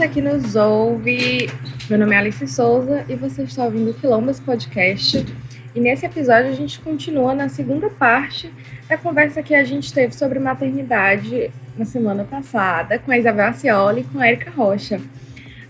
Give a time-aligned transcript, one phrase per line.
[0.00, 1.50] você que nos ouve.
[1.90, 5.26] Meu nome é Alice Souza e você está ouvindo o Quilombas Podcast.
[5.74, 8.50] E nesse episódio a gente continua na segunda parte
[8.88, 14.00] da conversa que a gente teve sobre maternidade na semana passada com a Isabel Acioli
[14.00, 14.98] e com a Erika Rocha.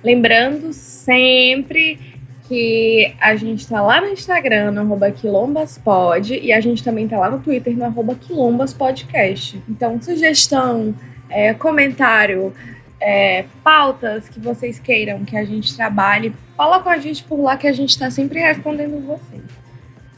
[0.01, 1.99] Lembrando sempre
[2.47, 7.19] que a gente está lá no Instagram, no arroba quilombaspod, e a gente também está
[7.19, 9.61] lá no Twitter, no arroba quilombaspodcast.
[9.69, 10.95] Então, sugestão,
[11.29, 12.53] é, comentário,
[13.01, 17.57] é, pautas que vocês queiram que a gente trabalhe, fala com a gente por lá
[17.57, 19.43] que a gente está sempre respondendo vocês.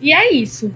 [0.00, 0.74] E é isso.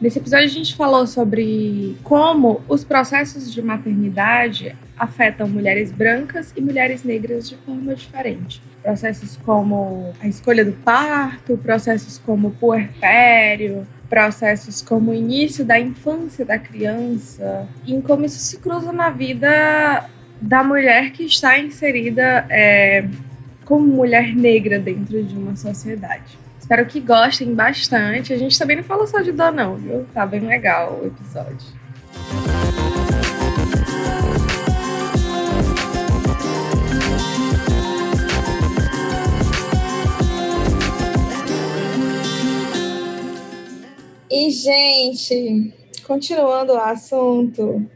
[0.00, 6.60] Nesse episódio a gente falou sobre como os processos de maternidade afetam mulheres brancas e
[6.60, 8.60] mulheres negras de forma diferente.
[8.82, 15.78] Processos como a escolha do parto, processos como o puerpério, processos como o início da
[15.78, 20.08] infância da criança, e em como isso se cruza na vida
[20.40, 23.08] da mulher que está inserida é,
[23.64, 26.38] como mulher negra dentro de uma sociedade.
[26.58, 28.32] Espero que gostem bastante.
[28.32, 30.06] A gente também não falou só de dor, não, viu?
[30.12, 31.66] Tá bem legal o episódio.
[44.30, 45.74] E, gente,
[46.06, 47.88] continuando o assunto,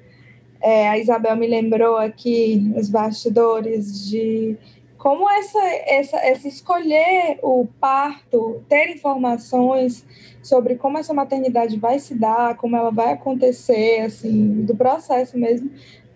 [0.63, 4.57] é, a Isabel me lembrou aqui nos bastidores de
[4.97, 10.07] como essa, essa, essa escolher o parto, ter informações
[10.41, 15.69] sobre como essa maternidade vai se dar, como ela vai acontecer, assim, do processo mesmo,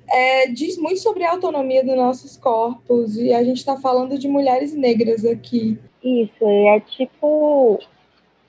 [0.09, 4.29] é, diz muito sobre a autonomia dos nossos corpos e a gente está falando de
[4.29, 5.77] mulheres negras aqui.
[6.01, 7.81] Isso, é tipo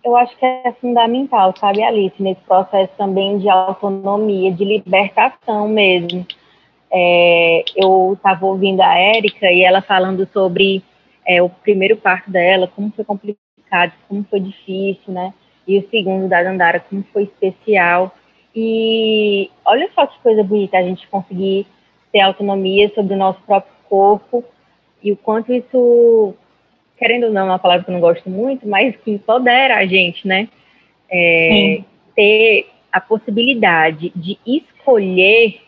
[0.03, 6.25] eu acho que é fundamental, sabe, Alice, nesse processo também de autonomia, de libertação mesmo.
[6.91, 10.81] É, eu estava ouvindo a Érica e ela falando sobre
[11.27, 15.33] é, o primeiro parto dela, como foi complicado, como foi difícil, né?
[15.67, 18.15] E o segundo da Dandara, como foi especial.
[18.55, 21.67] E olha só que coisa bonita a gente conseguir
[22.11, 24.43] ter autonomia sobre o nosso próprio corpo
[25.03, 26.33] e o quanto isso
[26.97, 29.85] querendo ou não, é uma palavra que eu não gosto muito, mas que empodera a
[29.85, 30.47] gente, né?
[31.09, 31.81] É,
[32.15, 35.61] ter a possibilidade de escolher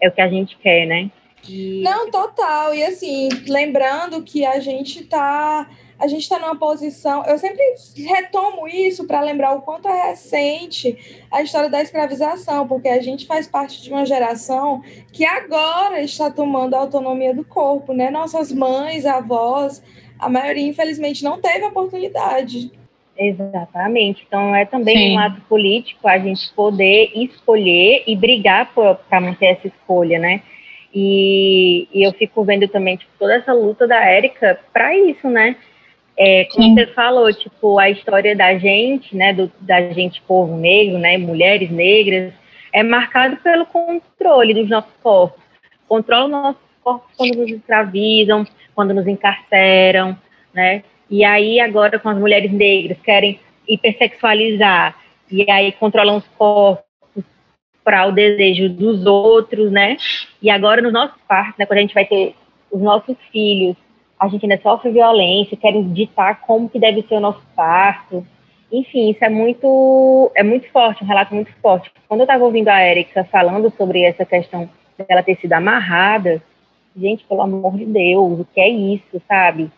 [0.00, 1.10] é o que a gente quer, né?
[1.48, 1.82] E...
[1.82, 2.74] Não, total.
[2.74, 5.68] E assim, lembrando que a gente está
[6.02, 7.24] a gente está numa posição.
[7.26, 7.62] Eu sempre
[7.96, 13.24] retomo isso para lembrar o quanto é recente a história da escravização, porque a gente
[13.24, 14.82] faz parte de uma geração
[15.12, 18.10] que agora está tomando a autonomia do corpo, né?
[18.10, 19.80] Nossas mães, avós,
[20.22, 22.70] a maioria, infelizmente, não teve oportunidade.
[23.18, 24.24] Exatamente.
[24.26, 25.14] Então, é também Sim.
[25.14, 30.42] um ato político a gente poder escolher e brigar para manter essa escolha, né?
[30.94, 35.56] E, e, eu fico vendo também tipo, toda essa luta da Érica para isso, né?
[36.16, 36.74] É, como Sim.
[36.74, 41.70] você falou, tipo, a história da gente, né, do, da gente povo negro, né, mulheres
[41.70, 42.34] negras,
[42.72, 45.42] é marcado pelo controle dos nossos corpos.
[45.88, 50.16] Controla os nossos corpos quando nos escravizam, quando nos encarceram,
[50.52, 50.82] né?
[51.10, 53.38] E aí agora com as mulheres negras querem
[53.68, 54.96] hipersexualizar
[55.30, 56.84] e aí controlam os corpos
[57.84, 59.96] para o desejo dos outros, né?
[60.40, 62.34] E agora nos nossos partos, né, quando a gente vai ter
[62.70, 63.76] os nossos filhos,
[64.18, 68.24] a gente ainda sofre violência, querem ditar como que deve ser o nosso parto.
[68.70, 71.90] Enfim, isso é muito é muito forte, um relato muito forte.
[72.08, 74.70] Quando eu estava ouvindo a Érica falando sobre essa questão
[75.08, 76.42] dela ter sido amarrada,
[76.96, 79.70] Gente, pelo amor de Deus, o que é isso, sabe?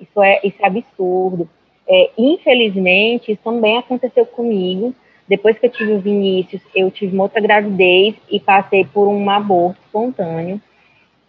[0.00, 1.48] Isso é, isso é absurdo.
[1.86, 4.94] É, infelizmente, isso também aconteceu comigo.
[5.28, 9.30] Depois que eu tive o Vinícius, eu tive uma outra gravidez e passei por um
[9.30, 10.60] aborto espontâneo.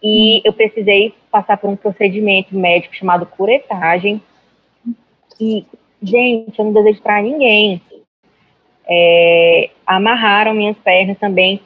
[0.02, 4.20] E eu precisei passar por um procedimento médico chamado curetagem.
[5.40, 5.64] E,
[6.02, 7.80] gente, eu não desejo para ninguém.
[8.86, 11.60] É, amarraram minhas pernas também.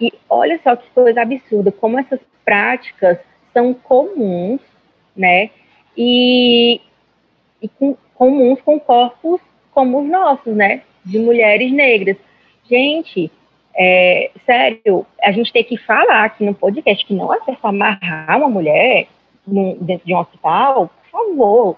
[0.00, 3.18] E olha só que coisa absurda, como essas práticas
[3.52, 4.60] são comuns,
[5.16, 5.50] né?
[5.96, 6.80] E,
[7.62, 9.40] e com, comuns com corpos
[9.72, 10.82] como os nossos, né?
[11.04, 12.16] De mulheres negras.
[12.68, 13.30] Gente,
[13.76, 18.38] é, sério, a gente tem que falar aqui no podcast que não é certo amarrar
[18.38, 19.06] uma mulher
[19.46, 21.76] no, dentro de um hospital, por favor,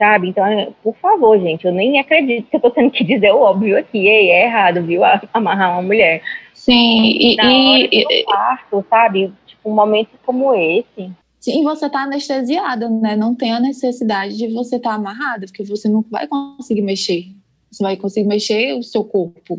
[0.00, 0.30] sabe?
[0.30, 3.40] Então, é, por favor, gente, eu nem acredito que eu tô tendo que dizer o
[3.40, 5.02] óbvio aqui, Ei, é errado, viu,
[5.34, 6.22] amarrar uma mulher.
[6.54, 7.36] Sim, e...
[7.36, 9.30] Na e, do parto, sabe?
[9.62, 11.12] um momento como esse.
[11.38, 13.14] Sim, você está anestesiada, né?
[13.14, 17.26] Não tem a necessidade de você estar tá amarrada, porque você não vai conseguir mexer.
[17.70, 19.58] Você vai conseguir mexer o seu corpo.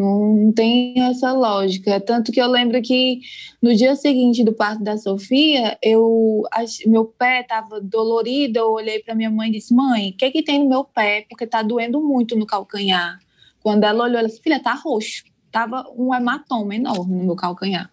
[0.00, 2.00] Não tem essa lógica.
[2.00, 3.20] Tanto que eu lembro que
[3.60, 6.42] no dia seguinte do parto da Sofia, eu
[6.86, 8.58] meu pé estava dolorido.
[8.58, 10.84] Eu olhei para minha mãe e disse: Mãe, o que, é que tem no meu
[10.84, 11.26] pé?
[11.28, 13.18] Porque está doendo muito no calcanhar.
[13.62, 15.22] Quando ela olhou, ela disse: Filha, tá roxo.
[15.52, 17.90] Tava um hematoma enorme no meu calcanhar.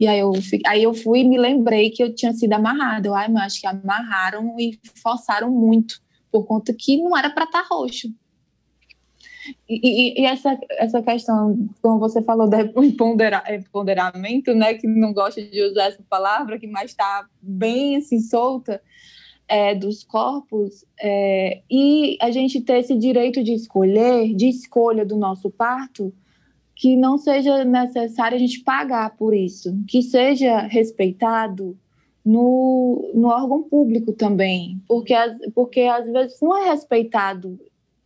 [0.00, 0.32] E aí eu,
[0.66, 3.08] aí eu fui e me lembrei que eu tinha sido amarrada.
[3.08, 6.00] Eu, ai, mas acho que amarraram e forçaram muito,
[6.32, 8.08] por conta que não era para estar tá roxo.
[9.68, 15.62] E, e, essa, essa questão, como você falou, do empoderamento, né, que não gosta de
[15.62, 18.80] usar essa palavra, que mais está bem assim solta,
[19.48, 25.16] é, dos corpos, é, e a gente ter esse direito de escolher, de escolha do
[25.16, 26.12] nosso parto,
[26.74, 31.76] que não seja necessário a gente pagar por isso, que seja respeitado
[32.24, 35.14] no, no órgão público também, porque,
[35.54, 37.58] porque às vezes não é respeitado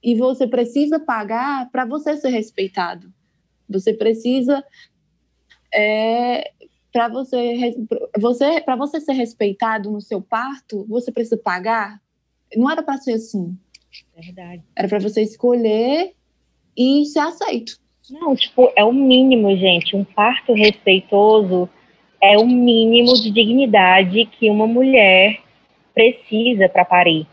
[0.03, 3.13] e você precisa pagar para você ser respeitado.
[3.69, 4.65] Você precisa
[5.73, 6.51] é,
[6.93, 7.77] para você
[8.19, 12.01] você para você ser respeitado no seu parto, você precisa pagar.
[12.57, 13.57] Não era para ser assim.
[14.17, 14.63] Verdade.
[14.75, 16.15] Era para você escolher
[16.77, 17.79] e ser aceito.
[18.11, 19.95] Não, tipo, é o mínimo, gente.
[19.95, 21.69] Um parto respeitoso
[22.21, 25.41] é o mínimo de dignidade que uma mulher
[25.95, 27.27] precisa para parir.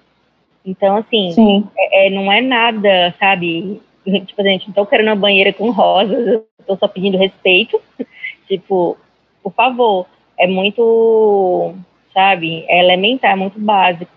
[0.67, 3.81] Então, assim, é, é, não é nada, sabe?
[4.25, 7.79] Tipo, gente, não tô querendo uma banheira com rosas, eu tô só pedindo respeito.
[8.47, 8.97] tipo,
[9.41, 10.05] por favor,
[10.37, 11.73] é muito,
[12.13, 14.11] sabe, é elementar, é muito básico.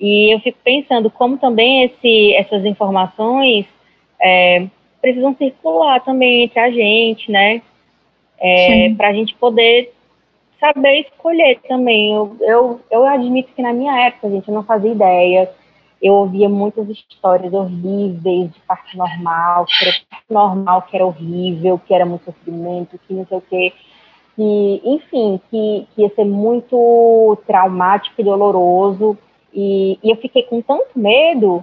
[0.00, 3.66] E eu fico pensando como também esse, essas informações
[4.20, 4.66] é,
[5.00, 7.62] precisam circular também entre a gente, né?
[8.40, 9.92] É, para a gente poder
[10.58, 12.12] saber escolher também.
[12.12, 15.50] Eu, eu, eu admito que na minha época, gente, eu não fazia ideia
[16.02, 21.78] eu ouvia muitas histórias horríveis de parto normal, que era parto normal, que era horrível,
[21.78, 23.72] que era muito sofrimento, que não sei o quê.
[24.34, 29.18] Que, enfim, que, que ia ser muito traumático e doloroso.
[29.52, 31.62] E, e eu fiquei com tanto medo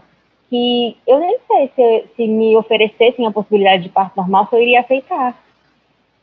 [0.49, 4.61] que eu nem sei se, se me oferecessem a possibilidade de parto normal, se eu
[4.61, 5.35] iria aceitar.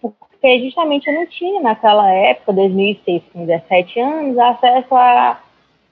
[0.00, 5.40] Porque justamente eu não tinha naquela época, 2006, com 17 anos, acesso a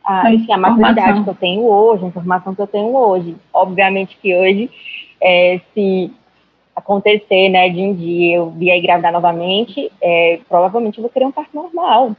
[0.05, 3.37] a, enfim, a maturidade que eu tenho hoje, a informação que eu tenho hoje.
[3.53, 4.71] Obviamente que hoje,
[5.21, 6.13] é, se
[6.75, 11.33] acontecer, né, de um dia eu vier engravidar novamente, é, provavelmente eu vou querer um
[11.33, 12.17] parto normal,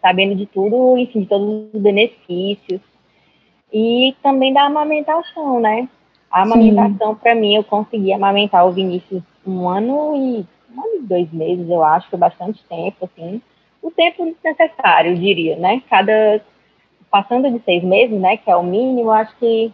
[0.00, 2.80] sabendo de tudo, enfim, de todos os benefícios.
[3.72, 5.88] E também da amamentação, né?
[6.30, 11.02] A amamentação, para mim, eu consegui amamentar o Vinícius um ano e um ano e
[11.02, 13.40] dois meses, eu acho, foi bastante tempo, assim.
[13.82, 15.82] O tempo necessário, eu diria, né?
[15.88, 16.40] Cada,
[17.10, 19.72] passando de seis meses, né, que é o mínimo, acho que,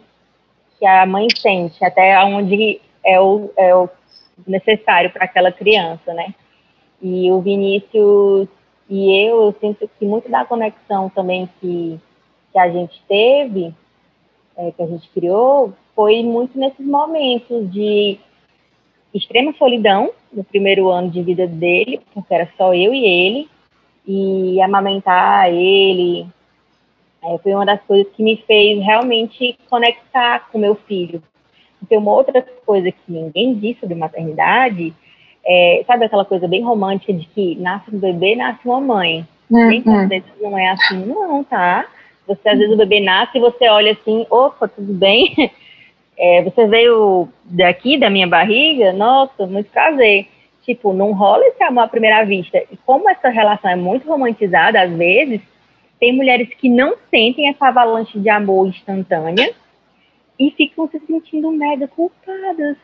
[0.79, 3.89] que a mãe sente até onde é o, é o
[4.45, 6.33] necessário para aquela criança, né?
[7.01, 8.47] E o Vinícius
[8.89, 11.99] e eu, eu sinto que muito da conexão também que,
[12.51, 13.73] que a gente teve,
[14.55, 18.17] é, que a gente criou, foi muito nesses momentos de
[19.13, 23.49] extrema solidão no primeiro ano de vida dele, porque era só eu e ele,
[24.05, 26.25] e amamentar ele,
[27.23, 31.21] é, foi uma das coisas que me fez realmente conectar com meu filho.
[31.79, 34.93] Porque uma outra coisa que ninguém diz sobre maternidade,
[35.45, 39.27] é, sabe aquela coisa bem romântica de que nasce um bebê, nasce uma mãe.
[39.49, 39.71] Uhum.
[39.71, 41.85] Gente, às vezes não é assim, não, tá?
[42.27, 45.33] Você, às vezes, o bebê nasce e você olha assim, opa, tudo bem?
[46.19, 48.91] É, você veio daqui, da minha barriga?
[48.91, 50.25] Nossa, muito prazer.
[50.65, 52.57] Tipo, não rola esse amor à primeira vista.
[52.71, 55.39] E como essa relação é muito romantizada, às vezes,
[55.99, 59.53] tem mulheres que não sentem essa avalanche de amor instantânea
[60.39, 62.77] e ficam se sentindo mega culpadas.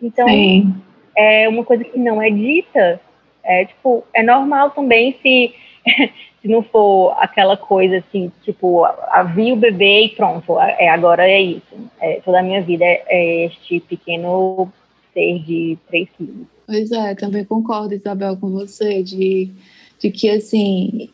[0.00, 0.74] Então, Sim.
[1.16, 3.00] é uma coisa que não é dita.
[3.42, 5.54] É, tipo, é normal também se,
[6.40, 8.86] se não for aquela coisa assim, tipo,
[9.34, 11.90] vi o bebê e pronto, é, agora é isso.
[12.00, 14.70] É, toda a minha vida é, é este pequeno
[15.12, 16.46] ser de 3 quilos.
[16.66, 19.50] Pois é, também concordo, Isabel, com você, de,
[19.98, 21.10] de que, assim,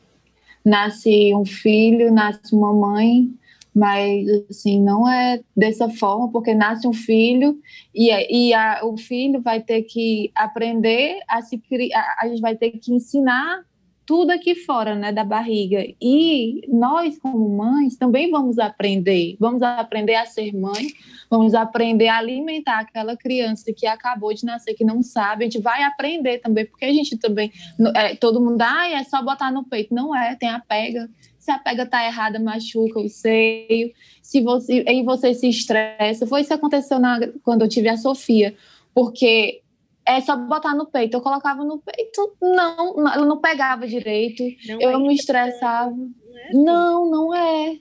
[0.64, 3.28] nasce um filho, nasce uma mãe,
[3.74, 7.58] mas assim não é dessa forma porque nasce um filho
[7.94, 8.10] e,
[8.48, 12.70] e a, o filho vai ter que aprender a se criar, a gente vai ter
[12.72, 13.64] que ensinar
[14.10, 15.86] tudo aqui fora, né, da barriga.
[16.02, 19.36] E nós, como mães, também vamos aprender.
[19.38, 20.88] Vamos aprender a ser mãe,
[21.30, 25.44] vamos aprender a alimentar aquela criança que acabou de nascer, que não sabe.
[25.44, 27.52] A gente vai aprender também, porque a gente também,
[27.94, 29.94] é, todo mundo, ah, é só botar no peito.
[29.94, 31.08] Não é, tem a pega.
[31.38, 33.92] Se a pega tá errada, machuca o seio.
[34.20, 36.26] Se você, aí você se estressa.
[36.26, 38.56] Foi isso que aconteceu na, quando eu tive a Sofia
[38.94, 39.62] porque
[40.16, 41.16] é só botar no peito.
[41.16, 45.90] Eu colocava no peito, não, ela não pegava direito, não eu é me estressava.
[45.90, 46.64] Não, é assim.
[46.64, 47.76] não, não é.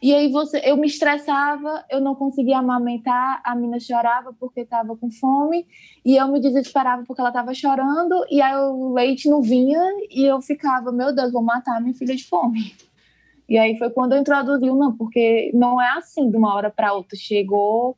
[0.00, 4.96] E aí você, eu me estressava, eu não conseguia amamentar, a menina chorava porque estava
[4.96, 5.66] com fome,
[6.04, 10.24] e eu me desesperava porque ela estava chorando, e aí o leite não vinha, e
[10.24, 12.76] eu ficava, meu Deus, vou matar minha filha de fome.
[13.48, 16.70] E aí foi quando eu introduzi o não, porque não é assim de uma hora
[16.70, 17.16] para outra.
[17.16, 17.96] Chegou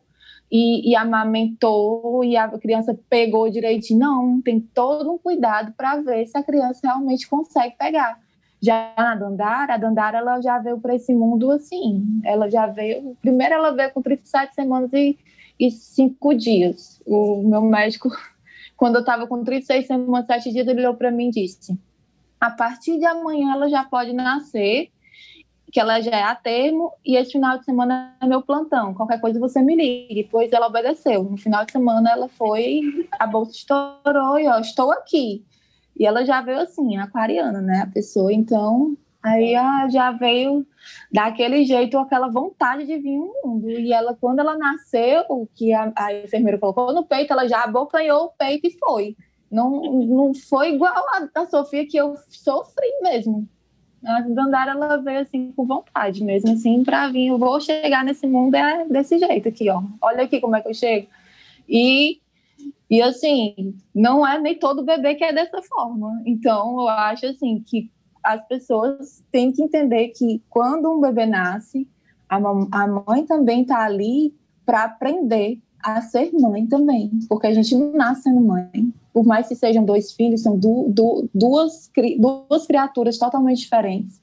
[0.51, 4.01] e, e, amamentou e a criança pegou direitinho.
[4.01, 8.19] Não, tem todo um cuidado para ver se a criança realmente consegue pegar.
[8.61, 12.21] Já na Dandara, a Dandara ela já veio para esse mundo assim.
[12.25, 13.17] Ela já veio.
[13.21, 15.17] Primeiro, ela veio com 37 semanas e,
[15.59, 17.01] e 5 dias.
[17.07, 18.11] O meu médico,
[18.77, 21.79] quando eu estava com 36 semanas, 7 dias, ele olhou para mim e disse:
[22.41, 24.91] a partir de amanhã ela já pode nascer
[25.71, 28.93] que ela já é a termo, e esse final de semana é meu plantão.
[28.95, 30.29] Qualquer coisa você me ligue.
[30.31, 31.23] Pois ela obedeceu.
[31.23, 32.81] No final de semana ela foi,
[33.19, 35.45] a bolsa estourou e ó, estou aqui.
[35.99, 37.83] E ela já veio assim, aquariana, né?
[37.83, 39.53] A pessoa, então, aí
[39.91, 40.67] já veio
[41.13, 43.71] daquele jeito, aquela vontade de vir no mundo.
[43.71, 48.25] E ela, quando ela nasceu, que a, a enfermeira colocou no peito, ela já abocanhou
[48.25, 49.17] o peito e foi.
[49.51, 53.49] Não, não foi igual a, a Sofia, que eu sofri mesmo.
[54.05, 57.29] A Dandara, ela veio assim com vontade mesmo, assim, para vir.
[57.29, 59.83] Eu vou chegar nesse mundo é desse jeito aqui, ó.
[60.01, 61.07] Olha aqui como é que eu chego.
[61.69, 62.21] E
[62.91, 66.21] e assim, não é nem todo bebê que é dessa forma.
[66.27, 67.89] Então, eu acho assim que
[68.23, 71.89] as pessoas têm que entender que quando um bebê nasce,
[72.29, 74.35] a, a mãe também está ali
[74.67, 78.93] para aprender a ser mãe também, porque a gente não nasce sendo mãe.
[79.13, 84.21] Por mais que sejam dois filhos, são du, du, duas, duas criaturas totalmente diferentes.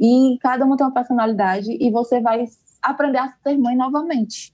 [0.00, 2.46] E cada uma tem uma personalidade e você vai
[2.82, 4.52] aprender a ser mãe novamente.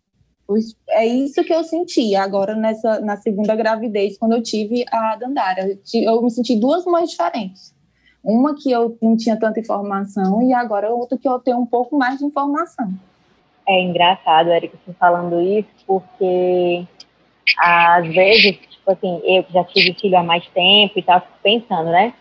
[0.88, 5.78] É isso que eu senti agora nessa na segunda gravidez, quando eu tive a Dandara.
[5.92, 7.74] Eu me senti duas mães diferentes.
[8.24, 11.96] Uma que eu não tinha tanta informação e agora outra que eu tenho um pouco
[11.96, 12.92] mais de informação.
[13.68, 16.86] É engraçado, Erika, você falando isso, porque
[17.58, 21.38] às vezes, tipo assim, eu que já tive filho há mais tempo e tal, fico
[21.42, 22.14] pensando, né?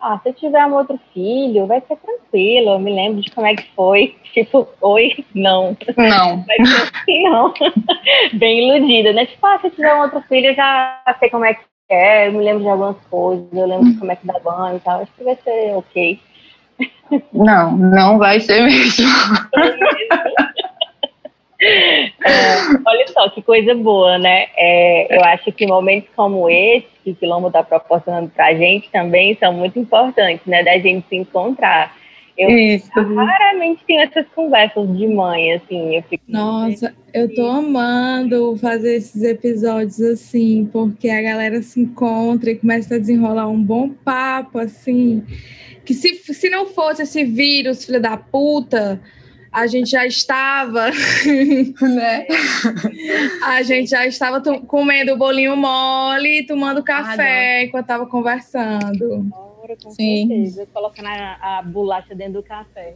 [0.00, 2.72] Ah, se eu tiver um outro filho, vai ser tranquilo.
[2.72, 4.14] Eu me lembro de como é que foi.
[4.34, 5.76] Tipo, oi, não.
[5.96, 6.42] Não.
[6.44, 7.54] Vai ser assim, não.
[8.34, 9.26] Bem iludida, né?
[9.26, 12.28] Tipo, ah, se eu tiver um outro filho, eu já sei como é que é.
[12.28, 14.80] Eu me lembro de algumas coisas, eu lembro de como é que dá banho e
[14.80, 15.00] tal.
[15.00, 16.20] Acho que vai ser ok.
[17.32, 19.06] Não, não vai ser mesmo.
[21.64, 22.12] É,
[22.86, 24.46] olha só que coisa boa, né?
[24.56, 28.90] É, eu acho que momentos como esse que o Quilombo está proporcionando para a gente
[28.90, 30.62] também são muito importantes, né?
[30.62, 31.94] Da gente se encontrar.
[32.36, 32.90] Eu Isso.
[32.94, 35.96] raramente tenho essas conversas de mãe, assim.
[35.96, 42.50] Eu fico Nossa, eu tô amando fazer esses episódios assim, porque a galera se encontra
[42.50, 45.22] e começa a desenrolar um bom papo, assim.
[45.84, 49.00] Que se, se não fosse esse vírus, filho da puta,
[49.54, 50.90] a gente já estava,
[51.80, 52.26] né?
[53.46, 59.30] a gente já estava comendo bolinho mole, tomando café ah, enquanto estava conversando.
[59.80, 60.26] com Sim.
[60.26, 60.68] certeza.
[60.74, 62.94] Colocando a, a bolacha dentro do café.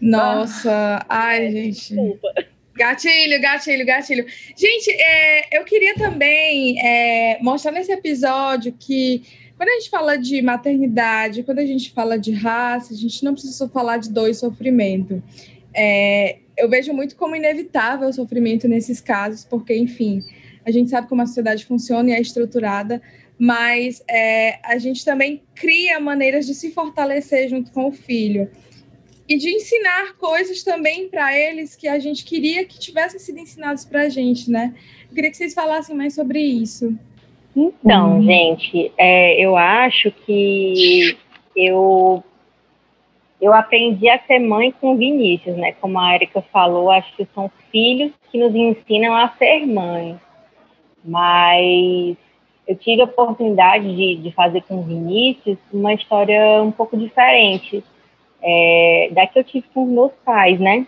[0.00, 1.94] Nossa, ah, ai, é, gente.
[1.94, 2.28] Desculpa.
[2.76, 4.26] Gatilho, gatilho, gatilho.
[4.54, 9.24] Gente, é, eu queria também é, mostrar nesse episódio que
[9.56, 13.32] quando a gente fala de maternidade, quando a gente fala de raça, a gente não
[13.32, 15.22] precisa falar de dor e sofrimento.
[15.76, 20.22] É, eu vejo muito como inevitável o sofrimento nesses casos, porque, enfim,
[20.64, 23.02] a gente sabe como a sociedade funciona e é estruturada,
[23.38, 28.50] mas é, a gente também cria maneiras de se fortalecer junto com o filho
[29.28, 33.84] e de ensinar coisas também para eles que a gente queria que tivessem sido ensinados
[33.84, 34.74] para a gente, né?
[35.08, 36.96] Eu queria que vocês falassem mais sobre isso.
[37.54, 41.16] Então, gente, é, eu acho que
[41.56, 42.22] eu
[43.40, 45.72] eu aprendi a ser mãe com Vinícius, né?
[45.72, 50.18] Como a Erika falou, acho que são filhos que nos ensinam a ser mãe.
[51.04, 52.16] Mas
[52.66, 57.84] eu tive a oportunidade de, de fazer com Vinícius uma história um pouco diferente
[58.42, 60.86] é, da que eu tive com os meus pais, né?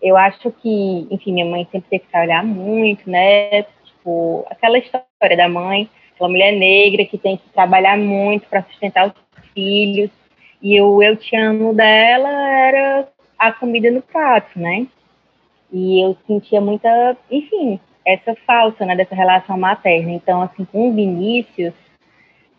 [0.00, 3.62] Eu acho que, enfim, minha mãe sempre teve que trabalhar muito, né?
[3.84, 9.08] Tipo, aquela história da mãe, aquela mulher negra que tem que trabalhar muito para sustentar
[9.08, 10.10] os filhos
[10.64, 13.06] e o eu te amo dela era
[13.38, 14.86] a comida no prato, né?
[15.70, 20.10] E eu sentia muita, enfim, essa falta, né, dessa relação materna.
[20.10, 21.74] Então, assim, com o Vinícius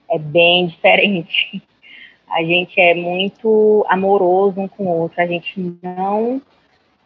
[0.08, 1.64] é bem diferente.
[2.30, 6.40] A gente é muito amoroso um com o outro, a gente não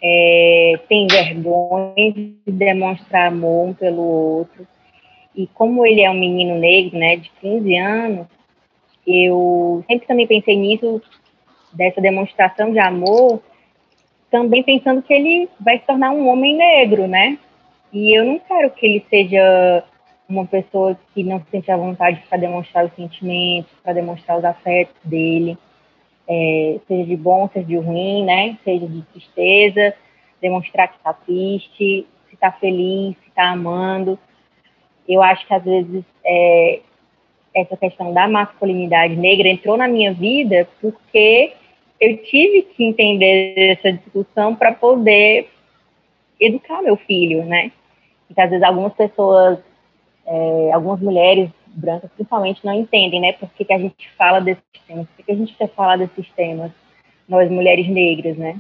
[0.03, 4.67] é, tem vergonha de demonstrar amor um pelo outro.
[5.33, 8.38] E como ele é um menino negro, né, de 15 anos,
[9.09, 11.01] eu sempre também pensei nisso,
[11.73, 13.41] dessa demonstração de amor,
[14.29, 17.37] também pensando que ele vai se tornar um homem negro, né?
[17.91, 19.83] E eu não quero que ele seja
[20.27, 24.95] uma pessoa que não sente a vontade para demonstrar os sentimentos, para demonstrar os afetos
[25.03, 25.57] dele,
[26.27, 28.57] é, seja de bom, seja de ruim, né?
[28.63, 29.95] Seja de tristeza,
[30.39, 34.19] demonstrar que está triste, se está feliz, se está amando.
[35.07, 36.81] Eu acho que às vezes é,
[37.59, 41.53] essa questão da masculinidade negra entrou na minha vida porque
[41.99, 45.49] eu tive que entender essa discussão para poder
[46.39, 47.71] educar meu filho, né?
[48.27, 49.59] Porque às vezes algumas pessoas,
[50.25, 53.33] é, algumas mulheres brancas principalmente, não entendem, né?
[53.33, 55.97] Por que, que a gente fala desses temas, por que, que a gente quer falar
[55.97, 56.71] desses temas,
[57.27, 58.59] nós mulheres negras, né?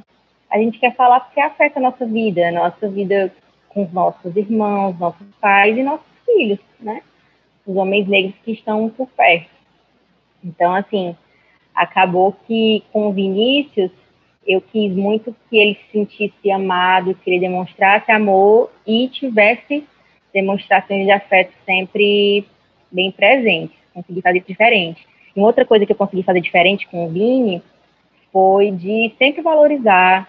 [0.49, 3.31] A gente quer falar porque afeta a nossa vida, a nossa vida
[3.69, 7.01] com os nossos irmãos, nossos pais e nossos filhos, né?
[7.69, 9.49] Os homens negros que estão por perto.
[10.43, 11.15] Então, assim,
[11.75, 13.91] acabou que com o Vinícius
[14.47, 19.85] eu quis muito que ele se sentisse amado, que ele demonstrasse amor e tivesse
[20.33, 22.43] demonstrações de afeto sempre
[22.91, 23.77] bem presentes.
[23.93, 25.07] Consegui fazer diferente.
[25.35, 27.61] E outra coisa que eu consegui fazer diferente com o Vini
[28.31, 30.27] foi de sempre valorizar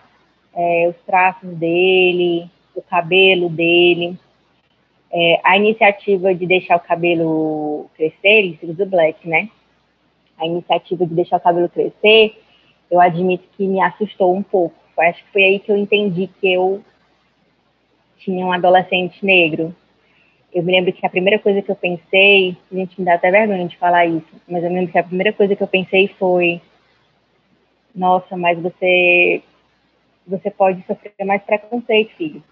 [0.55, 4.19] é, os traços dele, o cabelo dele.
[5.13, 9.49] É, a iniciativa de deixar o cabelo crescer, ele usa black, né?
[10.41, 12.41] a iniciativa de deixar o cabelo crescer,
[12.91, 14.75] eu admito que me assustou um pouco.
[14.99, 16.83] Acho que foi aí que eu entendi que eu
[18.19, 19.75] tinha um adolescente negro.
[20.53, 23.67] Eu me lembro que a primeira coisa que eu pensei, gente me dá até vergonha
[23.69, 26.61] de falar isso, mas eu me lembro que a primeira coisa que eu pensei foi:
[27.95, 29.43] nossa, mas você
[30.27, 32.43] você pode sofrer mais preconceito, filho.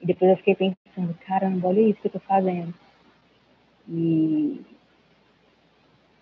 [0.00, 2.72] E depois eu fiquei pensando, caramba, olha isso que eu tô fazendo.
[3.88, 4.60] E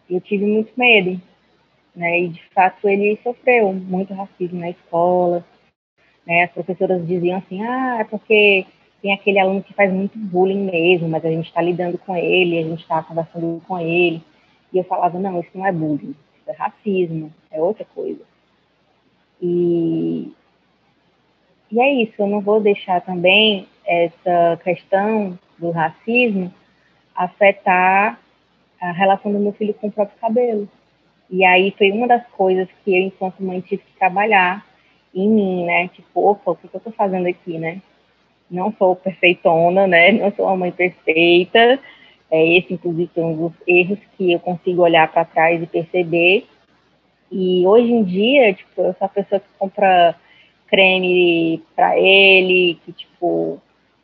[0.09, 1.21] eu tive muito medo,
[1.95, 2.21] né?
[2.21, 5.45] E de fato ele sofreu muito racismo na escola,
[6.27, 6.45] né?
[6.45, 8.67] As professoras diziam assim, ah, é porque
[9.03, 12.59] tem aquele aluno que faz muito bullying mesmo, mas a gente está lidando com ele,
[12.59, 14.23] a gente está conversando com ele.
[14.73, 18.23] E eu falava, não, isso não é bullying, isso é racismo, é outra coisa.
[19.43, 20.33] E,
[21.75, 26.55] e é isso, eu não vou deixar também essa questão do racismo
[27.17, 28.17] afetar
[28.81, 30.69] a relação do meu filho com o próprio cabelo.
[31.29, 34.65] E aí foi uma das coisas que eu, enquanto mãe, tive que trabalhar
[35.13, 35.89] em mim, né?
[35.89, 37.83] Tipo, opa, o que eu tô fazendo aqui, né?
[38.49, 40.13] Não sou perfeitona, né?
[40.15, 41.81] Não sou uma mãe perfeita.
[42.31, 46.47] É, esse, inclusive, é um dos erros que eu consigo olhar para trás e perceber.
[47.33, 50.15] E hoje em dia, tipo, eu sou a pessoa que compra
[50.69, 53.61] creme para ele, que, tipo,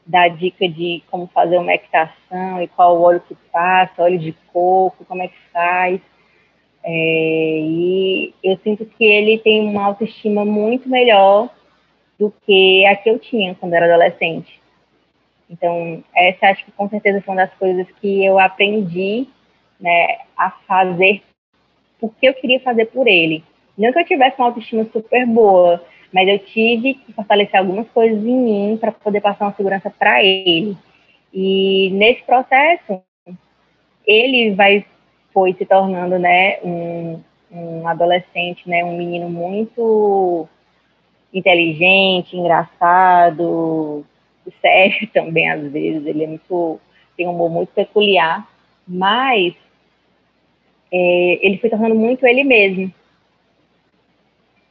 [0.07, 5.05] dar dica de como fazer uma equitação e qual óleo que passa, óleo de coco,
[5.05, 6.01] como é que faz.
[6.83, 6.91] É,
[7.61, 11.51] e eu sinto que ele tem uma autoestima muito melhor
[12.19, 14.61] do que a que eu tinha quando era adolescente.
[15.49, 19.27] Então, essa acho que com certeza foi uma das coisas que eu aprendi
[19.81, 21.23] né, a fazer
[22.01, 23.45] porque eu queria fazer por ele.
[23.77, 28.19] Não que eu tivesse uma autoestima super boa, mas eu tive que fortalecer algumas coisas
[28.25, 30.77] em mim para poder passar uma segurança para ele.
[31.33, 33.01] E nesse processo,
[34.07, 34.85] ele vai
[35.33, 37.21] foi se tornando, né, um,
[37.53, 40.49] um adolescente, né, um menino muito
[41.33, 44.05] inteligente, engraçado,
[44.61, 46.05] sério também às vezes.
[46.07, 46.81] Ele é muito
[47.17, 48.49] tem um humor muito peculiar,
[48.89, 49.55] mas
[50.91, 52.93] é, ele foi tornando muito ele mesmo.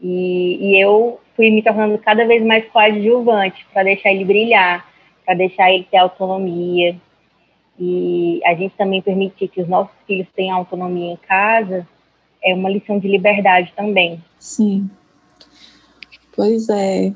[0.02, 4.86] E, e eu fui me tornando cada vez mais coadjuvante para deixar ele brilhar,
[5.26, 6.96] para deixar ele ter autonomia.
[7.80, 11.88] E a gente também permitir que os nossos filhos tenham autonomia em casa
[12.44, 14.24] é uma lição de liberdade também.
[14.40, 14.90] Sim.
[16.36, 17.14] Pois é.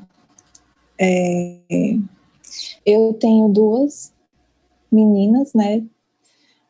[1.00, 1.58] é.
[2.84, 4.12] Eu tenho duas
[4.92, 5.82] meninas, né?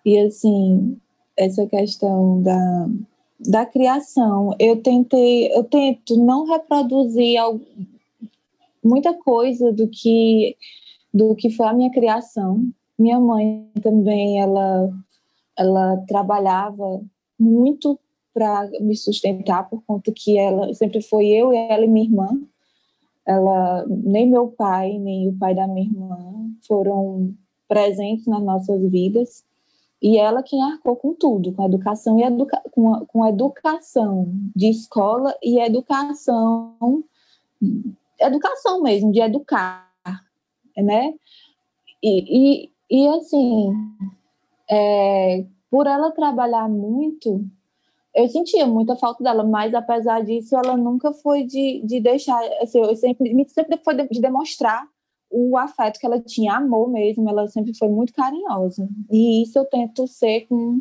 [0.05, 0.99] E assim,
[1.37, 2.89] essa questão da
[3.47, 4.55] da criação.
[4.59, 7.41] Eu tentei, eu tento não reproduzir
[8.83, 10.57] muita coisa do que
[11.13, 12.67] do que foi a minha criação.
[12.99, 14.91] Minha mãe também, ela
[15.57, 17.01] ela trabalhava
[17.39, 17.99] muito
[18.33, 22.29] para me sustentar por conta que ela sempre foi eu e ela e minha irmã.
[23.27, 27.33] Ela nem meu pai nem o pai da minha irmã foram
[27.69, 29.45] presentes nas nossas vidas.
[30.05, 33.31] E ela quem arcou com tudo, com a educação e educa com, a, com a
[33.31, 37.03] educação de escola e educação
[38.21, 39.91] educação mesmo, de educar,
[40.77, 41.15] né?
[42.03, 43.73] E, e, E assim,
[44.71, 47.43] é, por ela trabalhar muito,
[48.15, 52.79] eu sentia muita falta dela, mas apesar disso, ela nunca foi de, de deixar, assim,
[52.79, 54.87] eu sempre, sempre foi de, de demonstrar
[55.35, 58.89] o afeto que ela tinha, amor mesmo, ela sempre foi muito carinhosa.
[59.11, 60.81] E isso eu tento ser com,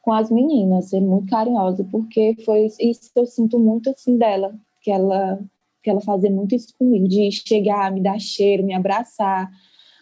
[0.00, 4.54] com as meninas, ser muito carinhosa, porque foi isso que eu sinto muito assim dela,
[4.80, 5.40] que ela
[5.82, 9.48] que ela fazia muito isso comigo, de chegar, me dar cheiro, me abraçar.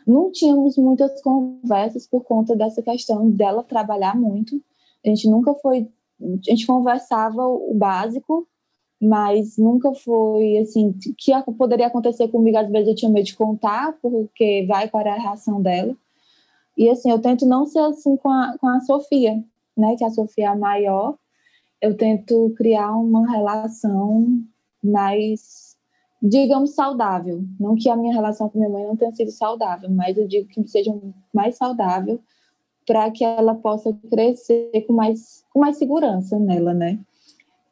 [0.06, 4.60] Não tínhamos muitas conversas por conta dessa questão dela trabalhar muito.
[5.04, 5.88] A gente nunca foi
[6.20, 8.48] a gente conversava o básico,
[9.00, 13.94] mas nunca foi assim, que poderia acontecer comigo, às vezes eu tinha medo de contar,
[14.00, 15.94] porque vai para a reação dela.
[16.76, 19.42] E assim, eu tento não ser assim com a, com a Sofia,
[19.76, 21.16] né, que a Sofia é a maior,
[21.80, 24.40] eu tento criar uma relação
[24.82, 25.76] mais,
[26.22, 27.44] digamos, saudável.
[27.60, 30.48] Não que a minha relação com minha mãe não tenha sido saudável, mas eu digo
[30.48, 30.94] que seja
[31.34, 32.20] mais saudável
[32.86, 36.98] para que ela possa crescer com mais, com mais segurança nela, né?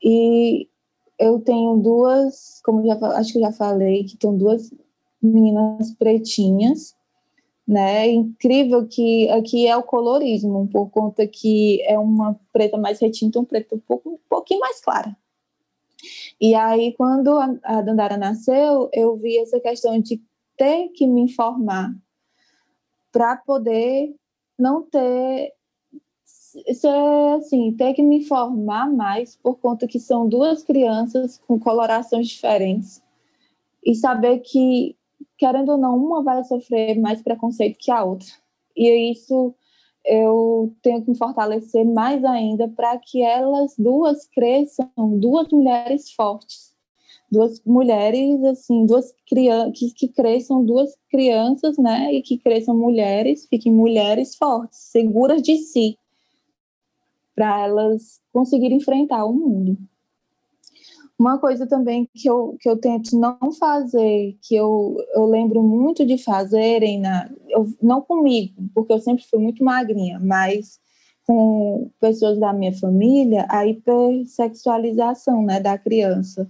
[0.03, 0.69] E
[1.19, 4.73] eu tenho duas, como já acho que já falei, que estão duas
[5.23, 6.95] meninas pretinhas,
[7.67, 8.09] né?
[8.11, 13.45] Incrível que aqui é o colorismo, por conta que é uma preta mais retinta, um
[13.45, 15.17] preto um, pouco, um pouquinho mais clara.
[16.41, 20.21] E aí, quando a, a Dandara nasceu, eu vi essa questão de
[20.57, 21.95] ter que me informar
[23.11, 24.15] para poder
[24.59, 25.53] não ter
[26.75, 32.29] ser assim, ter que me informar mais por conta que são duas crianças com colorações
[32.29, 33.03] diferentes
[33.85, 34.97] e saber que
[35.37, 38.29] querendo ou não uma vai sofrer mais preconceito que a outra.
[38.77, 39.55] E isso
[40.05, 46.75] eu tenho que me fortalecer mais ainda para que elas duas cresçam, duas mulheres fortes,
[47.31, 53.47] duas mulheres, assim, duas crianças, que, que cresçam duas crianças, né, e que cresçam mulheres,
[53.49, 55.99] fiquem mulheres fortes, seguras de si,
[57.35, 59.77] para elas conseguirem enfrentar o mundo.
[61.19, 66.05] Uma coisa também que eu, que eu tento não fazer, que eu, eu lembro muito
[66.05, 70.81] de fazerem, na, eu, não comigo, porque eu sempre fui muito magrinha, mas
[71.25, 76.49] com pessoas da minha família, a hipersexualização né, da criança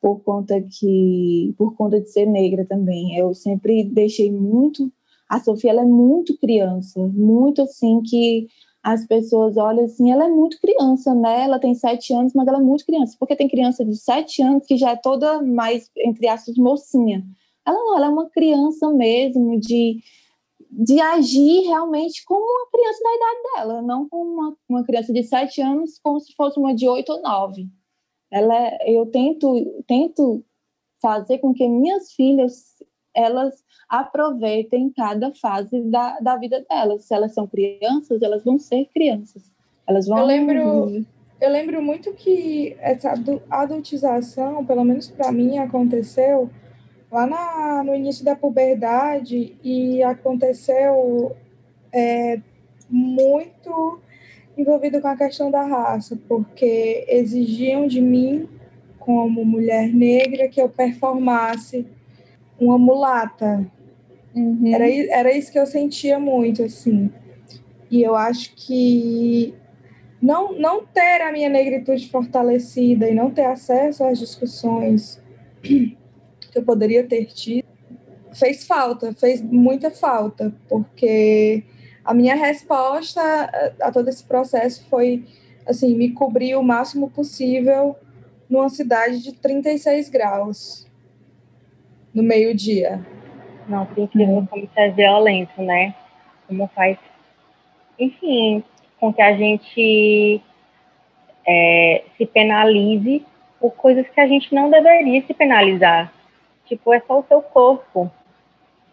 [0.00, 3.16] por conta que por conta de ser negra também.
[3.16, 4.90] Eu sempre deixei muito
[5.28, 8.46] a Sofia ela é muito criança, muito assim que
[8.84, 11.44] as pessoas olham assim, ela é muito criança, né?
[11.44, 14.66] Ela tem sete anos, mas ela é muito criança, porque tem criança de sete anos
[14.66, 17.24] que já é toda mais, entre aspas, mocinha.
[17.66, 20.00] Ela não, ela é uma criança mesmo, de,
[20.70, 25.22] de agir realmente como uma criança da idade dela, não como uma, uma criança de
[25.22, 27.68] sete anos, como se fosse uma de oito ou nove
[28.34, 30.44] ela, é, eu tento, tento
[31.00, 32.73] fazer com que minhas filhas
[33.14, 37.04] elas aproveitem cada fase da, da vida delas.
[37.04, 39.52] Se elas são crianças, elas vão ser crianças.
[39.86, 40.18] Elas vão.
[40.18, 41.06] Eu lembro,
[41.40, 43.14] eu lembro muito que essa
[43.50, 46.50] adultização, pelo menos para mim, aconteceu
[47.10, 51.36] lá na, no início da puberdade e aconteceu
[51.92, 52.40] é,
[52.90, 54.00] muito
[54.56, 58.48] envolvido com a questão da raça, porque exigiam de mim,
[58.98, 61.86] como mulher negra, que eu performasse
[62.58, 63.66] uma mulata.
[64.34, 64.72] Uhum.
[64.74, 67.10] Era, era isso que eu sentia muito, assim.
[67.90, 69.54] E eu acho que
[70.20, 75.22] não, não ter a minha negritude fortalecida e não ter acesso às discussões
[75.62, 75.96] que
[76.54, 77.64] eu poderia ter tido
[78.34, 81.62] fez falta, fez muita falta, porque
[82.04, 83.20] a minha resposta
[83.80, 85.24] a todo esse processo foi
[85.66, 87.96] assim me cobrir o máximo possível
[88.48, 90.86] numa cidade de 36 graus
[92.14, 93.00] no meio-dia.
[93.68, 95.94] Não, por incrível como isso é violento, né?
[96.46, 96.98] Como faz,
[97.98, 98.62] enfim,
[99.00, 100.40] com que a gente
[101.46, 103.24] é, se penalize
[103.60, 106.12] por coisas que a gente não deveria se penalizar.
[106.66, 108.10] Tipo, é só o seu corpo,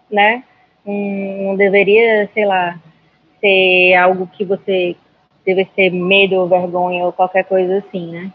[0.10, 0.43] né?
[0.86, 2.79] não deveria, sei lá,
[3.39, 4.95] ser algo que você
[5.45, 8.31] deve ter medo ou vergonha ou qualquer coisa assim, né?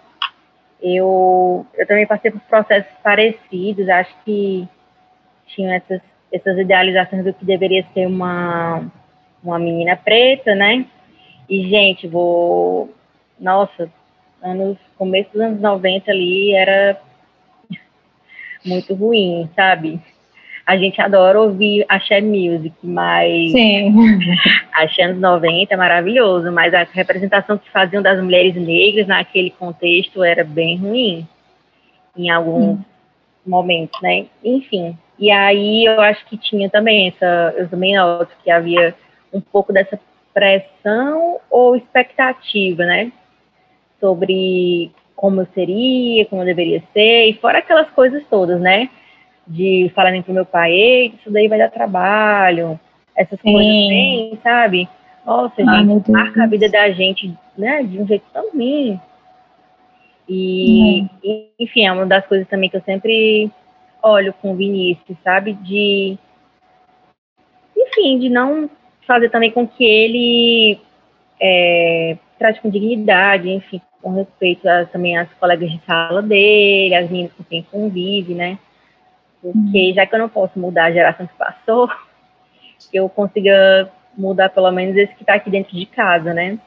[0.81, 4.69] Eu, eu também passei por processos parecidos, acho que
[5.47, 6.01] tinham essas,
[6.33, 8.85] essas idealizações do que deveria ser uma,
[9.43, 10.87] uma menina preta, né?
[11.49, 12.93] E, gente, vou.
[13.39, 13.91] Nossa,
[14.43, 17.01] anos, começo dos anos 90 ali era
[18.65, 20.01] muito ruim, sabe?
[20.67, 23.95] a gente adora ouvir axé music, mas Sim.
[24.75, 30.25] axé anos 90 é maravilhoso, mas a representação que faziam das mulheres negras naquele contexto
[30.25, 31.27] era bem ruim
[32.17, 32.85] em alguns hum.
[33.47, 34.27] momentos, né?
[34.43, 38.95] Enfim, e aí eu acho que tinha também essa, eu também noto que havia
[39.33, 39.99] um pouco dessa
[40.35, 43.11] pressão ou expectativa, né?
[43.99, 48.91] Sobre como eu seria, como eu deveria ser, e fora aquelas coisas todas, né?
[49.47, 52.79] De falarem pro meu pai, isso daí vai dar trabalho,
[53.17, 53.53] essas Sim.
[53.53, 54.89] coisas assim, sabe?
[55.25, 59.01] Nossa, Ai, gente, marca a vida da gente, né, de um jeito tão ruim.
[60.29, 61.47] E, uhum.
[61.59, 63.51] enfim, é uma das coisas também que eu sempre
[64.07, 65.55] olho com o Vinícius, sabe?
[65.55, 66.19] De,
[67.77, 68.71] enfim, de não
[69.07, 70.81] fazer também com que ele
[71.41, 77.11] é, trate com dignidade, enfim, com respeito a, também às colegas de sala dele, às
[77.11, 78.59] meninas com quem convive, né?
[79.41, 79.95] Porque uhum.
[79.95, 81.89] já que eu não posso mudar a geração que passou,
[82.91, 86.59] que eu consiga mudar pelo menos esse que está aqui dentro de casa, né?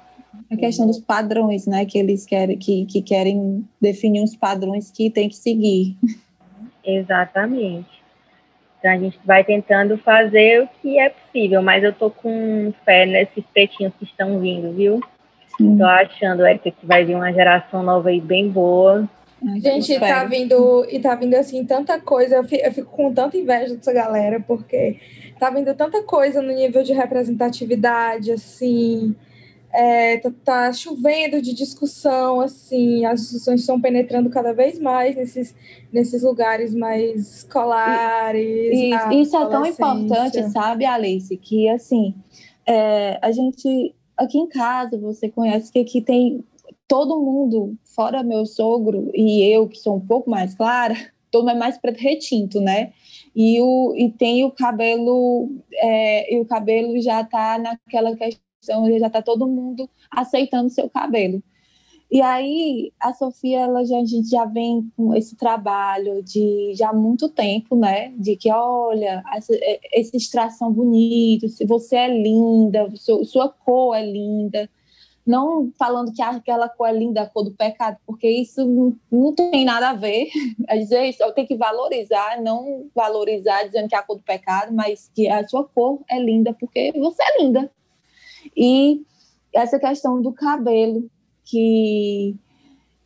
[0.51, 1.85] A questão dos padrões, né?
[1.85, 5.97] Que eles querem, que, que querem definir os padrões que tem que seguir.
[6.97, 7.99] Exatamente.
[8.79, 13.05] Então a gente vai tentando fazer o que é possível, mas eu tô com fé
[13.05, 15.01] nesses pretinhos que estão vindo, viu?
[15.57, 15.77] Sim.
[15.77, 19.07] Tô achando, Érica, que vai vir uma geração nova aí bem boa.
[19.61, 23.37] Gente, tá vindo, e tá vindo assim tanta coisa, eu fico, eu fico com tanta
[23.37, 24.99] inveja dessa galera, porque
[25.39, 29.15] tá vindo tanta coisa no nível de representatividade, assim,
[29.71, 35.55] é, tá, tá, chovendo de discussão, assim, as discussões estão penetrando cada vez mais nesses,
[35.91, 38.71] nesses lugares mais escolares.
[38.73, 42.15] E, isso é tão importante, sabe, Alice, que assim,
[42.65, 46.43] é, a gente aqui em casa você conhece que aqui tem
[46.87, 50.95] todo mundo, fora meu sogro e eu, que sou um pouco mais clara,
[51.31, 52.91] todo mundo é mais preto retinto, né?
[53.35, 58.43] e, o, e tem o cabelo, é, e o cabelo já está naquela questão,
[58.99, 61.41] já está todo mundo aceitando seu cabelo.
[62.11, 66.89] E aí a Sofia, ela já, a gente já vem com esse trabalho de já
[66.89, 68.09] há muito tempo, né?
[68.17, 73.95] De que olha, essa, é, esses traços são bonitos, se você é linda, sua cor
[73.95, 74.67] é linda,
[75.23, 79.35] não falando que aquela cor é linda, a cor do pecado, porque isso não, não
[79.35, 80.29] tem nada a ver.
[80.79, 84.73] Dizer isso, eu tenho que valorizar, não valorizar dizendo que é a cor do pecado,
[84.73, 87.71] mas que a sua cor é linda porque você é linda.
[88.59, 89.01] E
[89.55, 91.09] essa questão do cabelo,
[91.45, 92.35] que,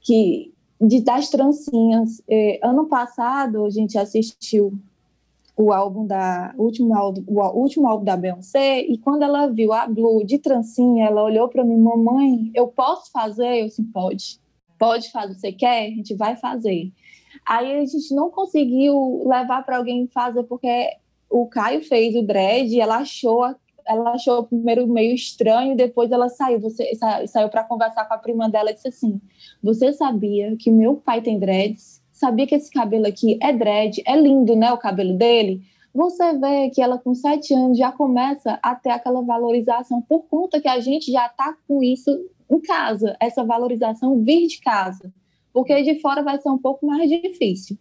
[0.02, 2.22] que de, das trancinhas.
[2.30, 4.74] Eh, ano passado, a gente assistiu
[5.56, 9.72] o álbum da o último álbum, o último álbum da Beyoncé e quando ela viu
[9.72, 13.62] a Blue de trancinha, ela olhou para mim, mamãe, eu posso fazer?
[13.62, 14.40] Eu disse, pode.
[14.80, 15.86] Pode fazer, você quer?
[15.86, 16.92] A gente vai fazer.
[17.48, 20.90] Aí a gente não conseguiu levar para alguém fazer porque
[21.30, 23.56] o Caio fez o dread e ela achou
[23.88, 26.92] ela achou primeiro meio estranho, depois ela saiu, você
[27.28, 29.22] saiu para conversar com a prima dela e disse assim:
[29.62, 34.16] "Você sabia que meu pai tem dreads?" sabia que esse cabelo aqui é dread, é
[34.16, 35.62] lindo, né, o cabelo dele,
[35.94, 40.62] você vê que ela com sete anos já começa a ter aquela valorização por conta
[40.62, 42.10] que a gente já está com isso
[42.50, 45.14] em casa, essa valorização vir de casa,
[45.52, 47.78] porque de fora vai ser um pouco mais difícil,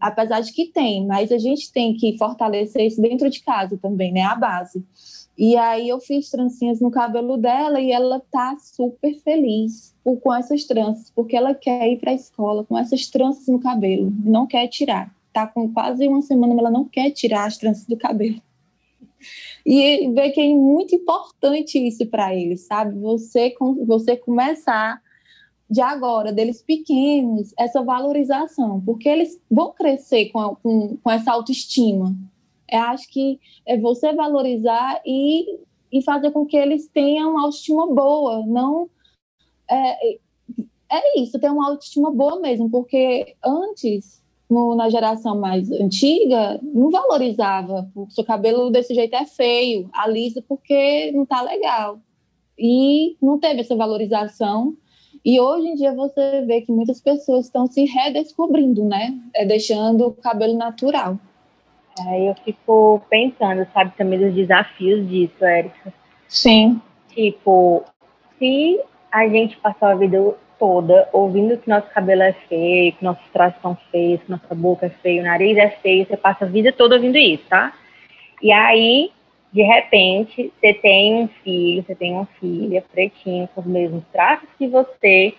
[0.00, 4.12] apesar de que tem, mas a gente tem que fortalecer isso dentro de casa também,
[4.12, 4.84] né, a base.
[5.36, 10.64] E aí eu fiz trancinhas no cabelo dela e ela tá super feliz com essas
[10.64, 14.68] tranças, porque ela quer ir para a escola com essas tranças no cabelo, não quer
[14.68, 15.14] tirar.
[15.32, 18.40] Tá com quase uma semana, ela não quer tirar as tranças do cabelo.
[19.64, 22.98] E ver que é muito importante isso para eles, sabe?
[22.98, 23.54] Você,
[23.86, 25.00] você começar
[25.70, 32.14] de agora, deles pequenos, essa valorização, porque eles vão crescer com, com, com essa autoestima,
[32.72, 35.58] eu acho que é você valorizar e,
[35.92, 38.88] e fazer com que eles tenham uma autoestima boa, não
[39.70, 40.14] é,
[40.90, 46.90] é isso, ter uma autoestima boa mesmo, porque antes, no, na geração mais antiga, não
[46.90, 51.98] valorizava, o seu cabelo desse jeito é feio, alisa porque não tá legal.
[52.58, 54.76] E não teve essa valorização.
[55.24, 59.18] E hoje em dia você vê que muitas pessoas estão se redescobrindo, né?
[59.34, 61.18] É deixando o cabelo natural.
[62.06, 65.92] Aí eu fico pensando, sabe, também dos desafios disso, Érica.
[66.26, 66.80] Sim.
[67.08, 67.84] Tipo,
[68.38, 73.24] se a gente passou a vida toda ouvindo que nosso cabelo é feio, que nossos
[73.32, 76.48] traços são feios, que nossa boca é feia, o nariz é feio, você passa a
[76.48, 77.74] vida toda ouvindo isso, tá?
[78.40, 79.10] E aí,
[79.52, 84.48] de repente, você tem um filho, você tem uma filha pretinho com os mesmos traços
[84.56, 85.34] que você,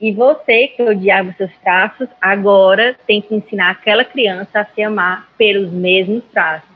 [0.00, 5.28] e você, que odiava seus traços, agora tem que ensinar aquela criança a se amar
[5.36, 6.68] pelos mesmos traços.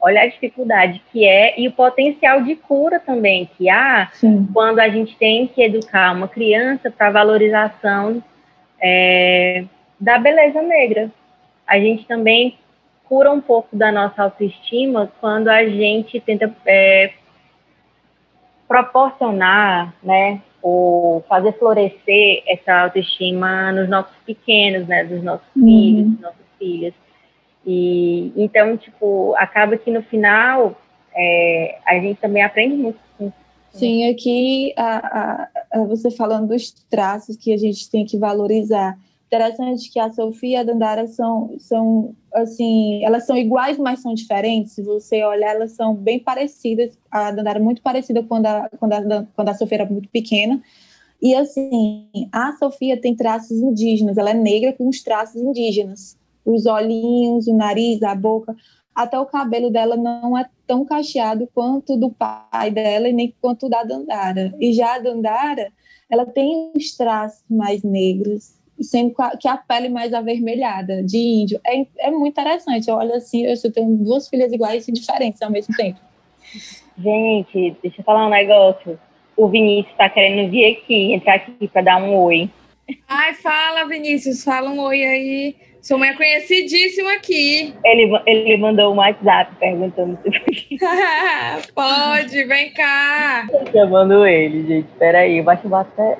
[0.00, 4.48] Olha a dificuldade que é e o potencial de cura também que há Sim.
[4.52, 8.22] quando a gente tem que educar uma criança para a valorização
[8.80, 9.64] é,
[10.00, 11.10] da beleza negra.
[11.66, 12.58] A gente também
[13.08, 17.12] cura um pouco da nossa autoestima quando a gente tenta é,
[18.66, 25.64] proporcionar, né, ou fazer florescer essa autoestima nos nossos pequenos, né, dos nossos uhum.
[25.64, 26.94] filhos, das nossas filhas.
[27.66, 30.76] E então, tipo, acaba que no final
[31.14, 32.98] é, a gente também aprende muito.
[33.70, 34.96] Sim, aqui a,
[35.72, 38.96] a, a você falando dos traços que a gente tem que valorizar.
[39.32, 44.12] Interessante que a Sofia e a Dandara são, são assim, elas são iguais, mas são
[44.12, 44.72] diferentes.
[44.72, 46.98] Se você olhar, elas são bem parecidas.
[47.10, 50.62] A Dandara é muito parecida quando a, quando a, quando a Sofia era muito pequena.
[51.22, 56.18] E assim, a Sofia tem traços indígenas, ela é negra com os traços indígenas.
[56.44, 58.54] Os olhinhos, o nariz, a boca,
[58.94, 63.66] até o cabelo dela não é tão cacheado quanto do pai dela e nem quanto
[63.70, 64.54] da Dandara.
[64.60, 65.72] E já a Dandara,
[66.10, 71.60] ela tem os traços mais negros, sendo que a pele mais avermelhada, de índio.
[71.66, 72.90] É, é muito interessante.
[72.90, 75.98] Olha assim, eu tenho duas filhas iguais e diferentes ao mesmo tempo.
[76.98, 78.98] Gente, deixa eu falar um negócio.
[79.36, 82.50] O Vinícius está querendo vir aqui, entrar aqui para dar um oi.
[83.08, 85.56] Ai, fala, Vinícius, fala um oi aí.
[85.82, 87.74] Sua mãe é conhecidíssima aqui.
[87.84, 90.78] Ele, ele mandou um WhatsApp perguntando se
[91.74, 93.48] Pode, vem cá.
[93.50, 94.86] Tô chamando ele, gente.
[94.96, 96.16] Peraí, eu acho que até.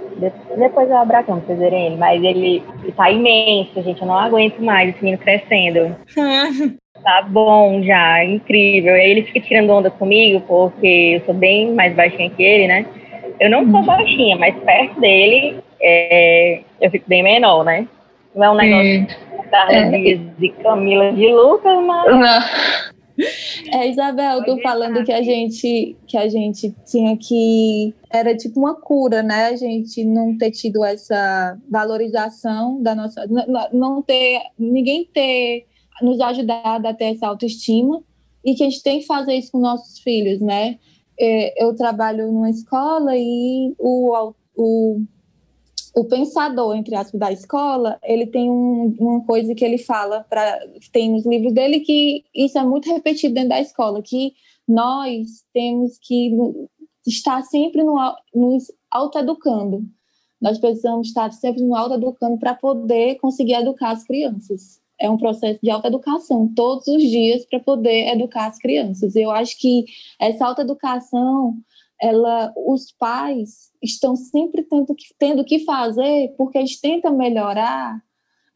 [0.59, 1.97] Depois eu abro a câmera pra vocês verem ele.
[1.97, 4.01] Mas ele, ele tá imenso, gente.
[4.01, 5.95] Eu não aguento mais esse menino crescendo.
[7.05, 8.95] tá bom já, incrível.
[8.95, 12.85] Aí ele fica tirando onda comigo, porque eu sou bem mais baixinha que ele, né?
[13.39, 13.87] Eu não sou uhum.
[13.87, 17.87] baixinha, mas perto dele é, eu fico bem menor, né?
[18.35, 19.07] Não é um negócio
[19.53, 19.91] Carla é.
[19.91, 22.07] Dias e Camila de Lucas, mas.
[22.11, 23.23] Não.
[23.75, 28.75] É, Isabel, tô falando que a gente que a gente tinha que era tipo uma
[28.75, 29.49] cura, né?
[29.49, 33.27] A gente não ter tido essa valorização da nossa
[33.71, 35.67] não ter ninguém ter
[36.01, 38.03] nos ajudado a ter essa autoestima
[38.43, 40.79] e que a gente tem que fazer isso com nossos filhos, né?
[41.21, 45.03] É, eu trabalho numa escola e o, o
[45.95, 50.59] o pensador, entre aspas, da escola, ele tem um, uma coisa que ele fala, pra,
[50.91, 54.33] tem nos livros dele, que isso é muito repetido dentro da escola, que
[54.67, 56.31] nós temos que
[57.07, 57.97] estar sempre no,
[58.35, 59.85] nos autoeducando.
[60.41, 64.81] Nós precisamos estar sempre no autoeducando para poder conseguir educar as crianças.
[64.99, 69.15] É um processo de autoeducação, todos os dias, para poder educar as crianças.
[69.15, 69.85] Eu acho que
[70.19, 71.57] essa autoeducação
[72.03, 78.03] ela, os pais estão sempre tendo que, tendo que fazer porque a gente tenta melhorar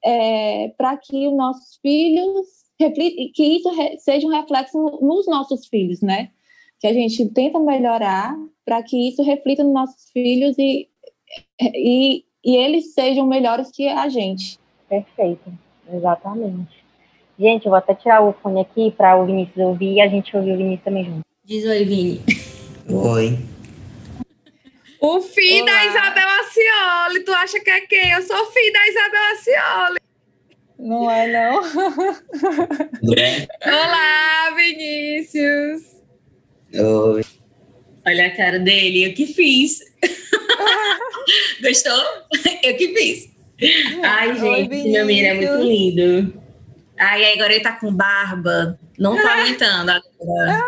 [0.05, 2.47] é, para que os nossos filhos
[2.79, 6.31] reflitam, que isso re, seja um reflexo nos nossos filhos, né?
[6.81, 10.89] Que a gente tenta melhorar para que isso reflita nos nossos filhos e,
[11.61, 14.59] e, e eles sejam melhores que a gente.
[14.89, 15.53] Perfeito,
[15.93, 16.85] exatamente.
[17.39, 20.37] Gente, eu vou até tirar o fone aqui para o Vinícius ouvir e a gente
[20.37, 21.21] ouvir o Vinícius também junto.
[21.45, 22.21] Diz oi, Vini.
[22.89, 23.39] Oi.
[25.01, 25.73] O filho Olá.
[25.73, 27.25] da Isabel Acioli.
[27.25, 28.11] Tu acha que é quem?
[28.11, 30.01] Eu sou filho da Isabel Acioli.
[30.79, 31.63] Não é, não.
[33.65, 35.83] Olá, Vinícius.
[36.75, 37.23] Oi.
[38.07, 39.81] Olha a cara dele, eu que fiz.
[41.61, 42.05] Gostou?
[42.63, 43.31] Eu que fiz.
[44.05, 46.43] Ai, gente, Oi, meu menino é muito lindo.
[46.99, 48.79] Ai, agora ele tá com barba.
[48.97, 50.63] Não tô aguentando agora.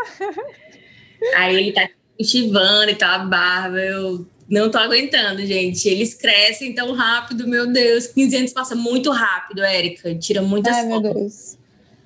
[1.37, 3.79] Aí ele tá cultivando e tal, a barba.
[3.79, 5.89] Eu não tô aguentando, gente.
[5.89, 8.09] Eles crescem tão rápido, meu Deus.
[8.09, 10.15] 15 anos passa muito rápido, Érica.
[10.17, 11.03] Tira muitas Ai, fotos.
[11.03, 11.59] meu Deus.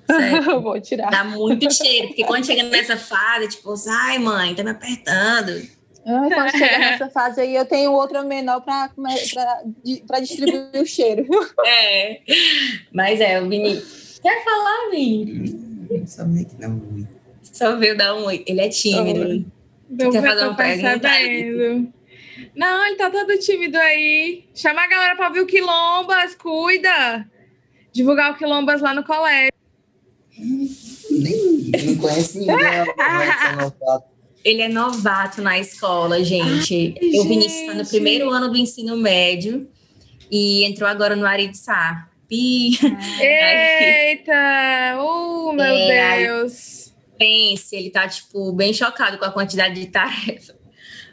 [0.05, 0.61] Sério.
[0.61, 1.09] Vou tirar.
[1.09, 5.67] Dá muito cheiro, porque quando chega nessa fase, tipo, ai, mãe, tá me apertando.
[6.05, 11.25] Ah, quando chega nessa fase aí, eu tenho outra menor para distribuir o cheiro.
[11.65, 12.19] É.
[12.93, 13.81] Mas é, o Vini.
[14.21, 16.05] Quer falar, Vini?
[16.05, 17.07] Só veio que não
[17.41, 18.43] Só veio dar um oi.
[18.45, 19.45] Ele é tímido.
[19.93, 21.09] Deu Quer fazer uma pergunta?
[22.55, 24.45] Não, ele tá todo tímido aí.
[24.53, 27.27] Chama a galera pra ver o Quilombas, cuida.
[27.91, 29.53] Divulgar o Quilombas lá no colégio.
[31.11, 32.55] Nem não conhece ninguém.
[34.43, 36.95] ele é novato na escola, gente.
[36.99, 39.67] Ai, o Vinícius está no primeiro ano do ensino médio
[40.29, 42.09] e entrou agora no Aritsá.
[43.21, 44.33] Eita!
[44.99, 46.82] Oh, meu é, Deus!
[47.23, 50.53] Pense, ele tá, tipo, bem chocado com a quantidade de tarefa.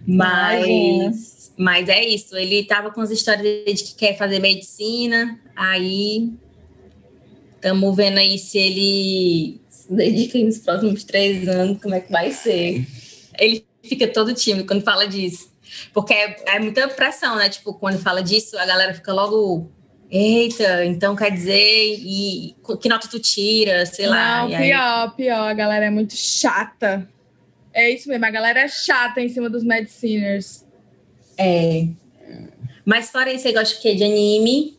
[0.07, 6.31] Mas, mas é isso, ele tava com as histórias de que quer fazer medicina, aí
[7.55, 12.33] estamos vendo aí se ele se dedica nos próximos três anos, como é que vai
[12.33, 12.87] ser.
[13.39, 15.51] Ele fica todo tímido quando fala disso.
[15.93, 17.49] Porque é, é muita pressão, né?
[17.49, 19.71] Tipo, quando fala disso, a galera fica logo
[20.11, 24.47] Eita, então quer dizer, e que nota tu tira, sei Não, lá.
[24.47, 25.11] pior, aí...
[25.17, 27.09] pior, a galera é muito chata.
[27.73, 30.65] É isso mesmo, a galera é chata em cima dos mediciners.
[31.39, 31.87] É.
[32.85, 33.95] Mas fora isso, você gosta de quê?
[33.95, 34.77] De anime?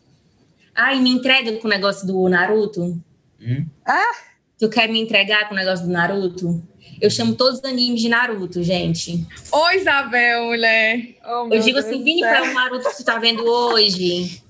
[0.75, 3.01] Ai, me entrega com o negócio do Naruto.
[3.41, 3.65] Hum?
[3.85, 4.11] Ah!
[4.59, 6.61] Tu quer me entregar com o negócio do Naruto?
[6.99, 9.25] Eu chamo todos os animes de Naruto, gente.
[9.51, 11.15] Ô, Isabel, mulher.
[11.25, 12.29] Oh, meu Eu digo Deus assim, Vini, céu.
[12.31, 14.43] qual é o Naruto que tu tá vendo hoje?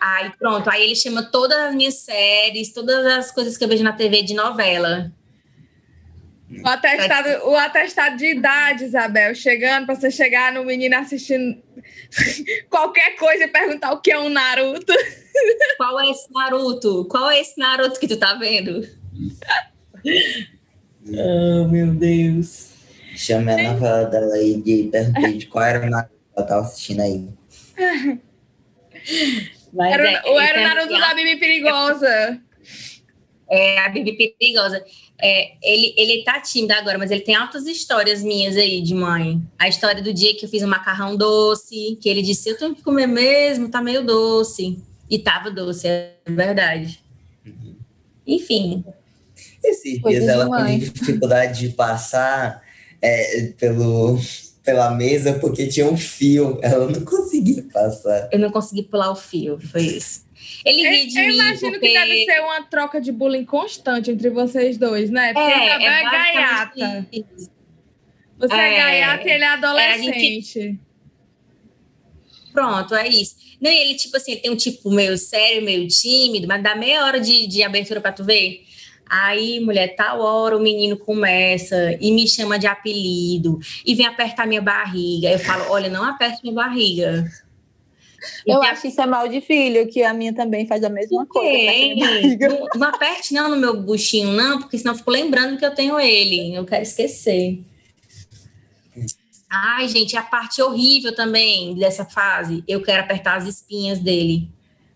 [0.00, 3.82] Aí pronto, aí ele chama todas as minhas séries, todas as coisas que eu vejo
[3.82, 5.12] na TV de novela.
[6.62, 11.56] O atestado, o atestado de idade, Isabel, chegando para você chegar no menino assistindo
[12.68, 14.92] qualquer coisa e perguntar o que é um Naruto.
[15.78, 17.06] Qual é esse Naruto?
[17.06, 18.86] Qual é esse Naruto que tu tá vendo?
[21.06, 22.72] oh, meu Deus.
[23.16, 26.60] Chamei a novela dela aí e perguntei de qual era o Naruto que ela tava
[26.62, 27.28] assistindo aí.
[29.72, 32.40] Mas Era, é, o- era o ele Naruto da Bibi Perigosa.
[33.50, 34.82] É a Bibi perigosa.
[35.20, 39.42] É, ele, ele tá tímido agora, mas ele tem altas histórias minhas aí de mãe.
[39.58, 42.74] A história do dia que eu fiz um macarrão doce, que ele disse: Eu tenho
[42.74, 44.78] que comer mesmo, tá meio doce.
[45.10, 47.00] E tava doce, é verdade.
[48.26, 48.84] Enfim,
[49.62, 52.62] Esses dias ela teve dificuldade de passar
[53.02, 54.18] é, pelo,
[54.64, 56.58] pela mesa porque tinha um fio.
[56.62, 58.28] Ela não conseguia passar.
[58.32, 60.24] eu não consegui pular o fio, foi isso.
[60.64, 61.88] Ele Eu, ri de eu mim imagino porque...
[61.88, 65.32] que deve ser uma troca de bullying constante entre vocês dois, né?
[65.32, 67.08] Porque É, é, é gaiata.
[67.12, 67.50] isso.
[68.38, 68.76] Você é, É.
[68.76, 70.80] gaiata e ele é a adolescente.
[72.52, 73.36] Pronto, é isso.
[73.60, 77.04] Não, e ele, tipo assim, tem um tipo meio sério, meio tímido, mas dá meia
[77.04, 78.64] hora de, de abertura pra tu ver.
[79.14, 84.46] Aí, mulher, tal hora o menino começa e me chama de apelido e vem apertar
[84.46, 85.28] minha barriga.
[85.30, 87.30] Eu falo, olha, não aperte minha barriga.
[88.46, 90.88] E Eu tem- acho isso é mal de filho, que a minha também faz a
[90.88, 91.50] mesma coisa.
[92.48, 95.74] Não, não aperte não no meu buchinho, não, porque senão eu fico lembrando que eu
[95.74, 96.54] tenho ele.
[96.54, 97.60] Eu quero esquecer.
[99.50, 104.48] Ai, gente, a parte horrível também dessa fase, eu quero apertar as espinhas dele.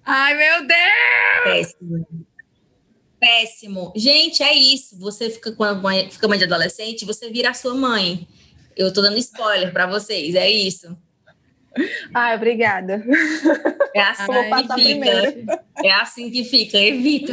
[0.05, 1.45] Ai, meu Deus!
[1.45, 2.07] Péssimo.
[3.27, 3.93] Péssimo.
[3.97, 4.97] Gente, é isso.
[5.01, 8.29] Você fica com a mãe, fica mãe de adolescente, você vira a sua mãe.
[8.77, 10.97] Eu tô dando spoiler pra vocês, é isso.
[12.15, 13.05] Ai, obrigada.
[13.93, 14.75] É assim que fica.
[14.75, 15.47] primeiro.
[15.83, 17.33] É assim que fica, evita.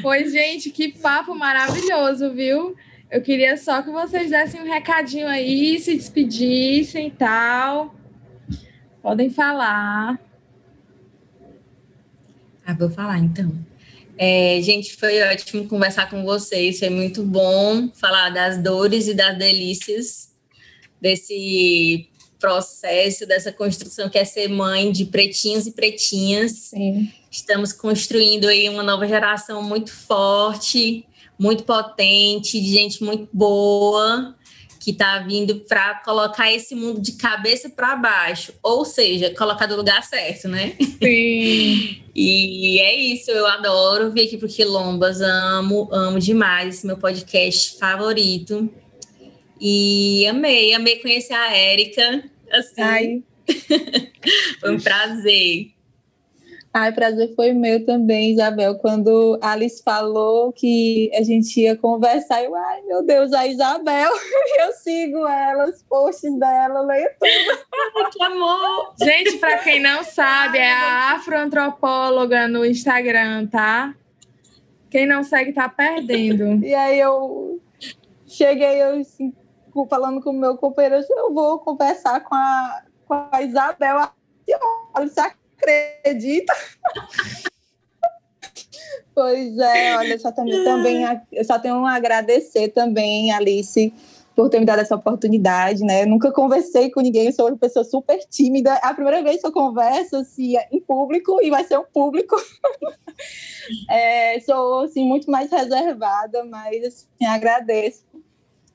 [0.00, 2.76] Pois, gente, que papo maravilhoso, viu?
[3.10, 7.94] Eu queria só que vocês dessem um recadinho aí, se despedissem e tal.
[9.02, 10.18] Podem falar.
[12.64, 13.52] Ah, vou falar então.
[14.18, 16.78] É, gente, foi ótimo conversar com vocês.
[16.78, 20.30] Foi muito bom falar das dores e das delícias
[21.00, 22.08] desse
[22.38, 26.52] processo, dessa construção que é ser mãe de pretinhos e pretinhas.
[26.52, 27.10] Sim.
[27.30, 31.04] Estamos construindo aí uma nova geração muito forte,
[31.38, 34.34] muito potente, de gente muito boa,
[34.86, 39.74] que está vindo para colocar esse mundo de cabeça para baixo, ou seja, colocar do
[39.74, 40.76] lugar certo, né?
[41.02, 42.02] Sim.
[42.18, 47.78] E é isso, eu adoro vir aqui pro Quilombas, amo, amo demais esse meu podcast
[47.78, 48.72] favorito.
[49.60, 52.24] E amei, amei conhecer a Érica.
[52.50, 53.22] Assim, Ai,
[54.60, 55.75] foi um prazer.
[56.76, 58.76] Ai, prazer foi meu também, Isabel.
[58.76, 64.12] Quando a Alice falou que a gente ia conversar, eu, ai, meu Deus, a Isabel,
[64.60, 68.10] eu sigo ela, os posts dela, eu leio tudo.
[68.12, 68.92] Que amor!
[69.00, 73.94] Gente, para quem não sabe, é a afroantropóloga no Instagram, tá?
[74.90, 76.62] Quem não segue tá perdendo.
[76.62, 77.58] E aí eu
[78.26, 79.32] cheguei, eu assim,
[79.88, 83.96] falando com o meu companheiro, eu disse, eu vou conversar com a, com a Isabel.
[84.94, 85.20] Olha, você
[85.58, 86.52] acredita?
[89.14, 93.92] pois é, olha, só também, também eu só tenho a agradecer também, Alice,
[94.36, 96.02] por ter me dado essa oportunidade, né?
[96.02, 98.74] Eu nunca conversei com ninguém, eu sou uma pessoa super tímida.
[98.74, 102.36] É a primeira vez que eu converso assim, em público e vai ser um público.
[103.90, 108.04] É, sou assim, muito mais reservada, mas assim, agradeço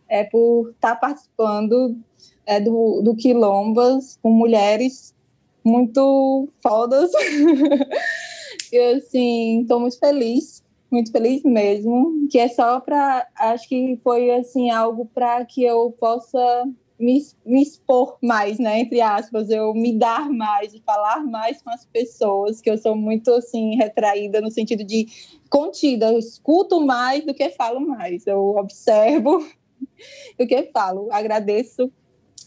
[0.09, 1.97] é, por estar participando
[2.45, 5.15] é, do, do Quilombas com mulheres
[5.63, 7.11] muito fodas.
[8.71, 14.31] e assim, estou muito feliz, muito feliz mesmo, que é só para, acho que foi
[14.31, 16.39] assim algo para que eu possa
[16.99, 21.71] me, me expor mais, né, entre aspas, eu me dar mais, e falar mais com
[21.71, 25.07] as pessoas, que eu sou muito assim retraída no sentido de
[25.49, 29.43] contida, eu escuto mais do que falo mais, eu observo
[30.37, 31.07] do que falo.
[31.11, 31.91] Agradeço.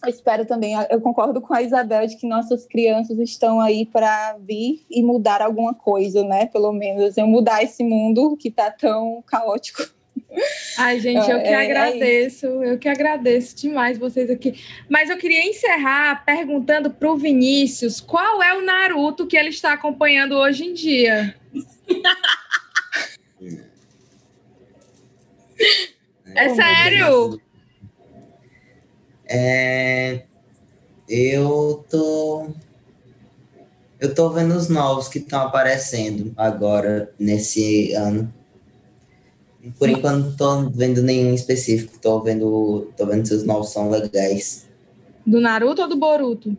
[0.05, 4.37] Eu espero também, eu concordo com a Isabel de que nossas crianças estão aí para
[4.39, 6.47] vir e mudar alguma coisa, né?
[6.47, 9.83] Pelo menos, eu mudar esse mundo que está tão caótico.
[10.79, 14.61] Ai, gente, eu que é, é agradeço, é eu que agradeço demais vocês aqui.
[14.89, 19.73] Mas eu queria encerrar perguntando para o Vinícius qual é o Naruto que ele está
[19.73, 21.35] acompanhando hoje em dia.
[26.35, 27.41] é sério?
[29.27, 30.23] É,
[31.09, 32.49] eu tô
[34.05, 38.33] eu tô vendo os novos que estão aparecendo agora nesse ano.
[39.79, 43.89] Por enquanto não tô vendo nenhum específico, tô vendo, tô vendo se os novos são
[43.89, 44.69] legais.
[45.27, 46.55] Do Naruto ou do Boruto?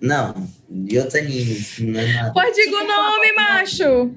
[0.00, 1.78] Não, de outros animes.
[1.80, 4.10] Não é Pois diga o nome, macho!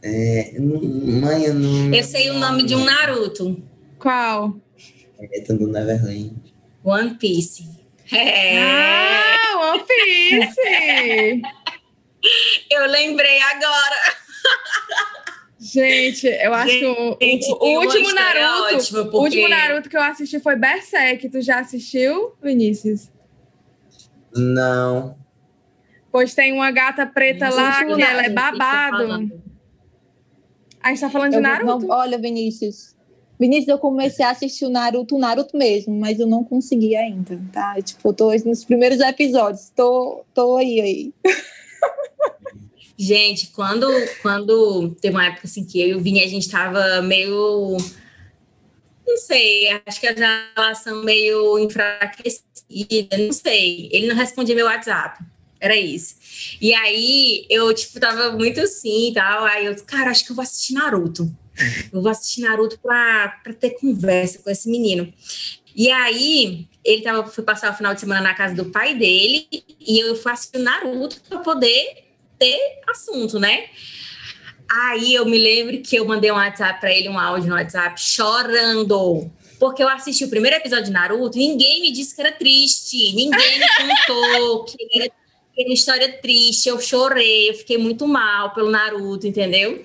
[0.00, 1.92] É, mãe, eu não.
[1.92, 3.62] Eu sei o nome de um Naruto.
[3.98, 4.56] Qual?
[5.20, 6.54] É, do Neverland.
[6.84, 7.68] One Piece.
[8.12, 8.58] É.
[8.58, 11.42] Ah, One Piece!
[12.70, 13.96] eu lembrei agora.
[15.60, 19.16] Gente, eu acho Gente, que o, o último Naruto, ótimo, porque...
[19.16, 21.28] o último Naruto que eu assisti foi Berserk.
[21.28, 23.10] Tu já assistiu, Vinícius?
[24.34, 25.18] Não.
[26.12, 29.42] Pois tem uma gata preta lá que ela é babado.
[30.80, 31.86] A gente tá falando de Naruto.
[31.86, 32.96] Não, olha, Vinícius.
[33.38, 37.40] Vinícius, eu comecei a assistir o Naruto, o Naruto mesmo, mas eu não consegui ainda,
[37.52, 37.80] tá?
[37.80, 39.70] Tipo, eu tô nos primeiros episódios.
[39.76, 41.14] Tô, tô aí, aí.
[42.98, 43.86] Gente, quando,
[44.22, 47.76] quando teve uma época assim que eu e o Vini, a gente tava meio.
[49.06, 53.88] Não sei, acho que a relação meio enfraquecida, não sei.
[53.92, 55.24] Ele não respondia meu WhatsApp.
[55.60, 56.16] Era isso.
[56.60, 59.44] E aí eu, tipo, tava muito assim e tal.
[59.44, 61.32] Aí eu, cara, acho que eu vou assistir Naruto.
[61.92, 65.12] Eu vou assistir Naruto pra ter conversa com esse menino.
[65.74, 69.46] E aí, ele tava, fui passar o final de semana na casa do pai dele
[69.80, 72.04] e eu fui assistir Naruto para poder
[72.38, 73.66] ter assunto, né?
[74.70, 78.00] Aí eu me lembro que eu mandei um WhatsApp para ele, um áudio no WhatsApp,
[78.00, 79.30] chorando.
[79.58, 83.58] Porque eu assisti o primeiro episódio de Naruto, ninguém me disse que era triste, ninguém
[83.58, 83.66] me
[84.06, 85.10] contou que era,
[85.64, 86.68] uma história triste.
[86.68, 89.84] Eu chorei, eu fiquei muito mal pelo Naruto, entendeu?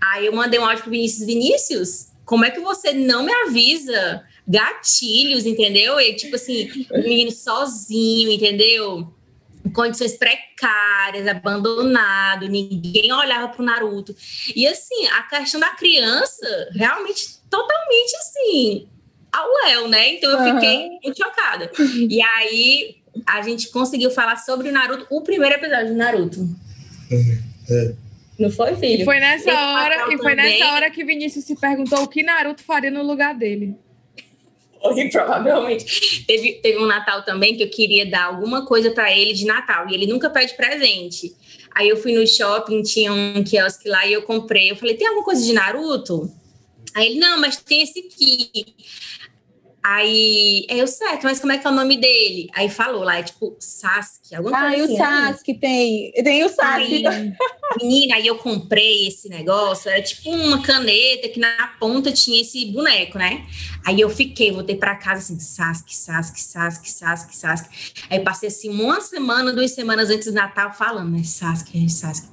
[0.00, 4.22] Aí eu mandei um áudio pro Vinícius Vinícius, como é que você não me avisa?
[4.46, 6.00] Gatilhos, entendeu?
[6.00, 9.12] E, tipo assim, o menino sozinho, entendeu?
[9.72, 14.14] condições precárias, abandonado, ninguém olhava para o Naruto.
[14.54, 18.88] E assim, a questão da criança realmente totalmente assim
[19.30, 20.14] ao Léo, né?
[20.14, 20.98] Então eu fiquei uhum.
[21.02, 21.70] muito chocada.
[22.08, 26.48] E aí a gente conseguiu falar sobre o Naruto, o primeiro episódio do Naruto.
[28.38, 29.02] Não foi, filho?
[29.02, 32.62] E foi nessa hora, e foi nessa hora que Vinícius se perguntou o que Naruto
[32.62, 33.76] faria no lugar dele.
[34.80, 36.24] Foi, provavelmente.
[36.26, 39.88] Teve, teve um Natal também que eu queria dar alguma coisa para ele de Natal
[39.88, 41.32] e ele nunca pede presente.
[41.74, 44.70] Aí eu fui no shopping, tinha um quiosque lá e eu comprei.
[44.70, 46.30] Eu falei: tem alguma coisa de Naruto?
[46.94, 48.50] Aí ele: não, mas tem esse aqui.
[49.84, 52.48] Aí, é o certo, mas como é que é o nome dele?
[52.54, 55.00] Aí falou lá, é tipo Sasuke, alguma ah, coisa assim.
[55.02, 57.06] Ah, o Sasuke tem, tem o Sasuke.
[57.06, 57.32] Aí,
[57.80, 62.66] menina, aí eu comprei esse negócio, era tipo uma caneta que na ponta tinha esse
[62.66, 63.44] boneco, né?
[63.84, 67.68] Aí eu fiquei, voltei para casa assim, Sasuke, Sasuke, Sasuke, Sasuke, Sasuke.
[68.08, 71.24] Aí passei assim uma semana, duas semanas antes do Natal falando, né?
[71.24, 72.28] Sasuke, Sasuke.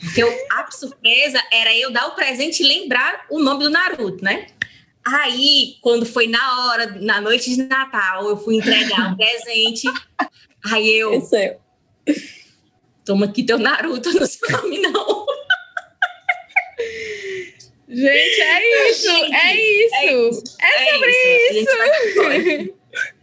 [0.00, 4.22] Porque eu, a surpresa era eu dar o presente e lembrar o nome do Naruto,
[4.22, 4.46] né?
[5.04, 9.88] Aí, quando foi na hora, na noite de Natal, eu fui entregar um presente.
[10.66, 11.14] Aí eu.
[11.14, 11.58] Isso é.
[13.04, 15.26] Toma aqui teu Naruto, não sei nome, não.
[17.88, 19.94] Gente, é isso, é, isso.
[19.94, 20.56] é isso.
[20.60, 21.10] É, sobre
[21.50, 21.70] isso.
[22.62, 22.74] isso.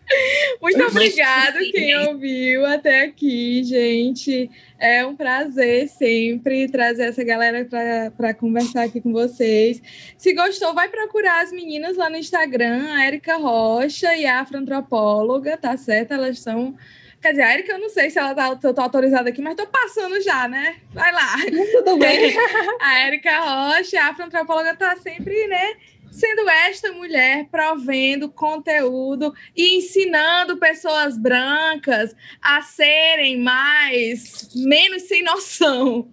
[0.62, 4.50] Muito obrigado quem ouviu até aqui, gente.
[4.80, 7.68] É um prazer sempre trazer essa galera
[8.16, 9.82] para conversar aqui com vocês.
[10.18, 15.58] Se gostou, vai procurar as meninas lá no Instagram, a Erika Rocha e a Afroantropóloga,
[15.58, 16.14] tá certo?
[16.14, 16.76] Elas são.
[17.22, 19.66] Quer dizer, a Erika, eu não sei se ela tá, tô, autorizada aqui, mas tô
[19.66, 20.76] passando já, né?
[20.94, 21.36] Vai lá.
[21.72, 22.36] Tudo bem.
[22.80, 25.74] a Erika Rocha, a Afroantropóloga, tá sempre, né?
[26.16, 36.08] Sendo esta mulher provendo conteúdo e ensinando pessoas brancas a serem mais menos sem noção.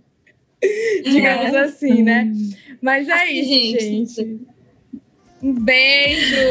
[1.05, 1.61] Digamos é.
[1.61, 2.33] assim, né?
[2.81, 4.15] Mas é isso, gente.
[4.15, 4.41] gente.
[5.41, 6.43] Um beijo!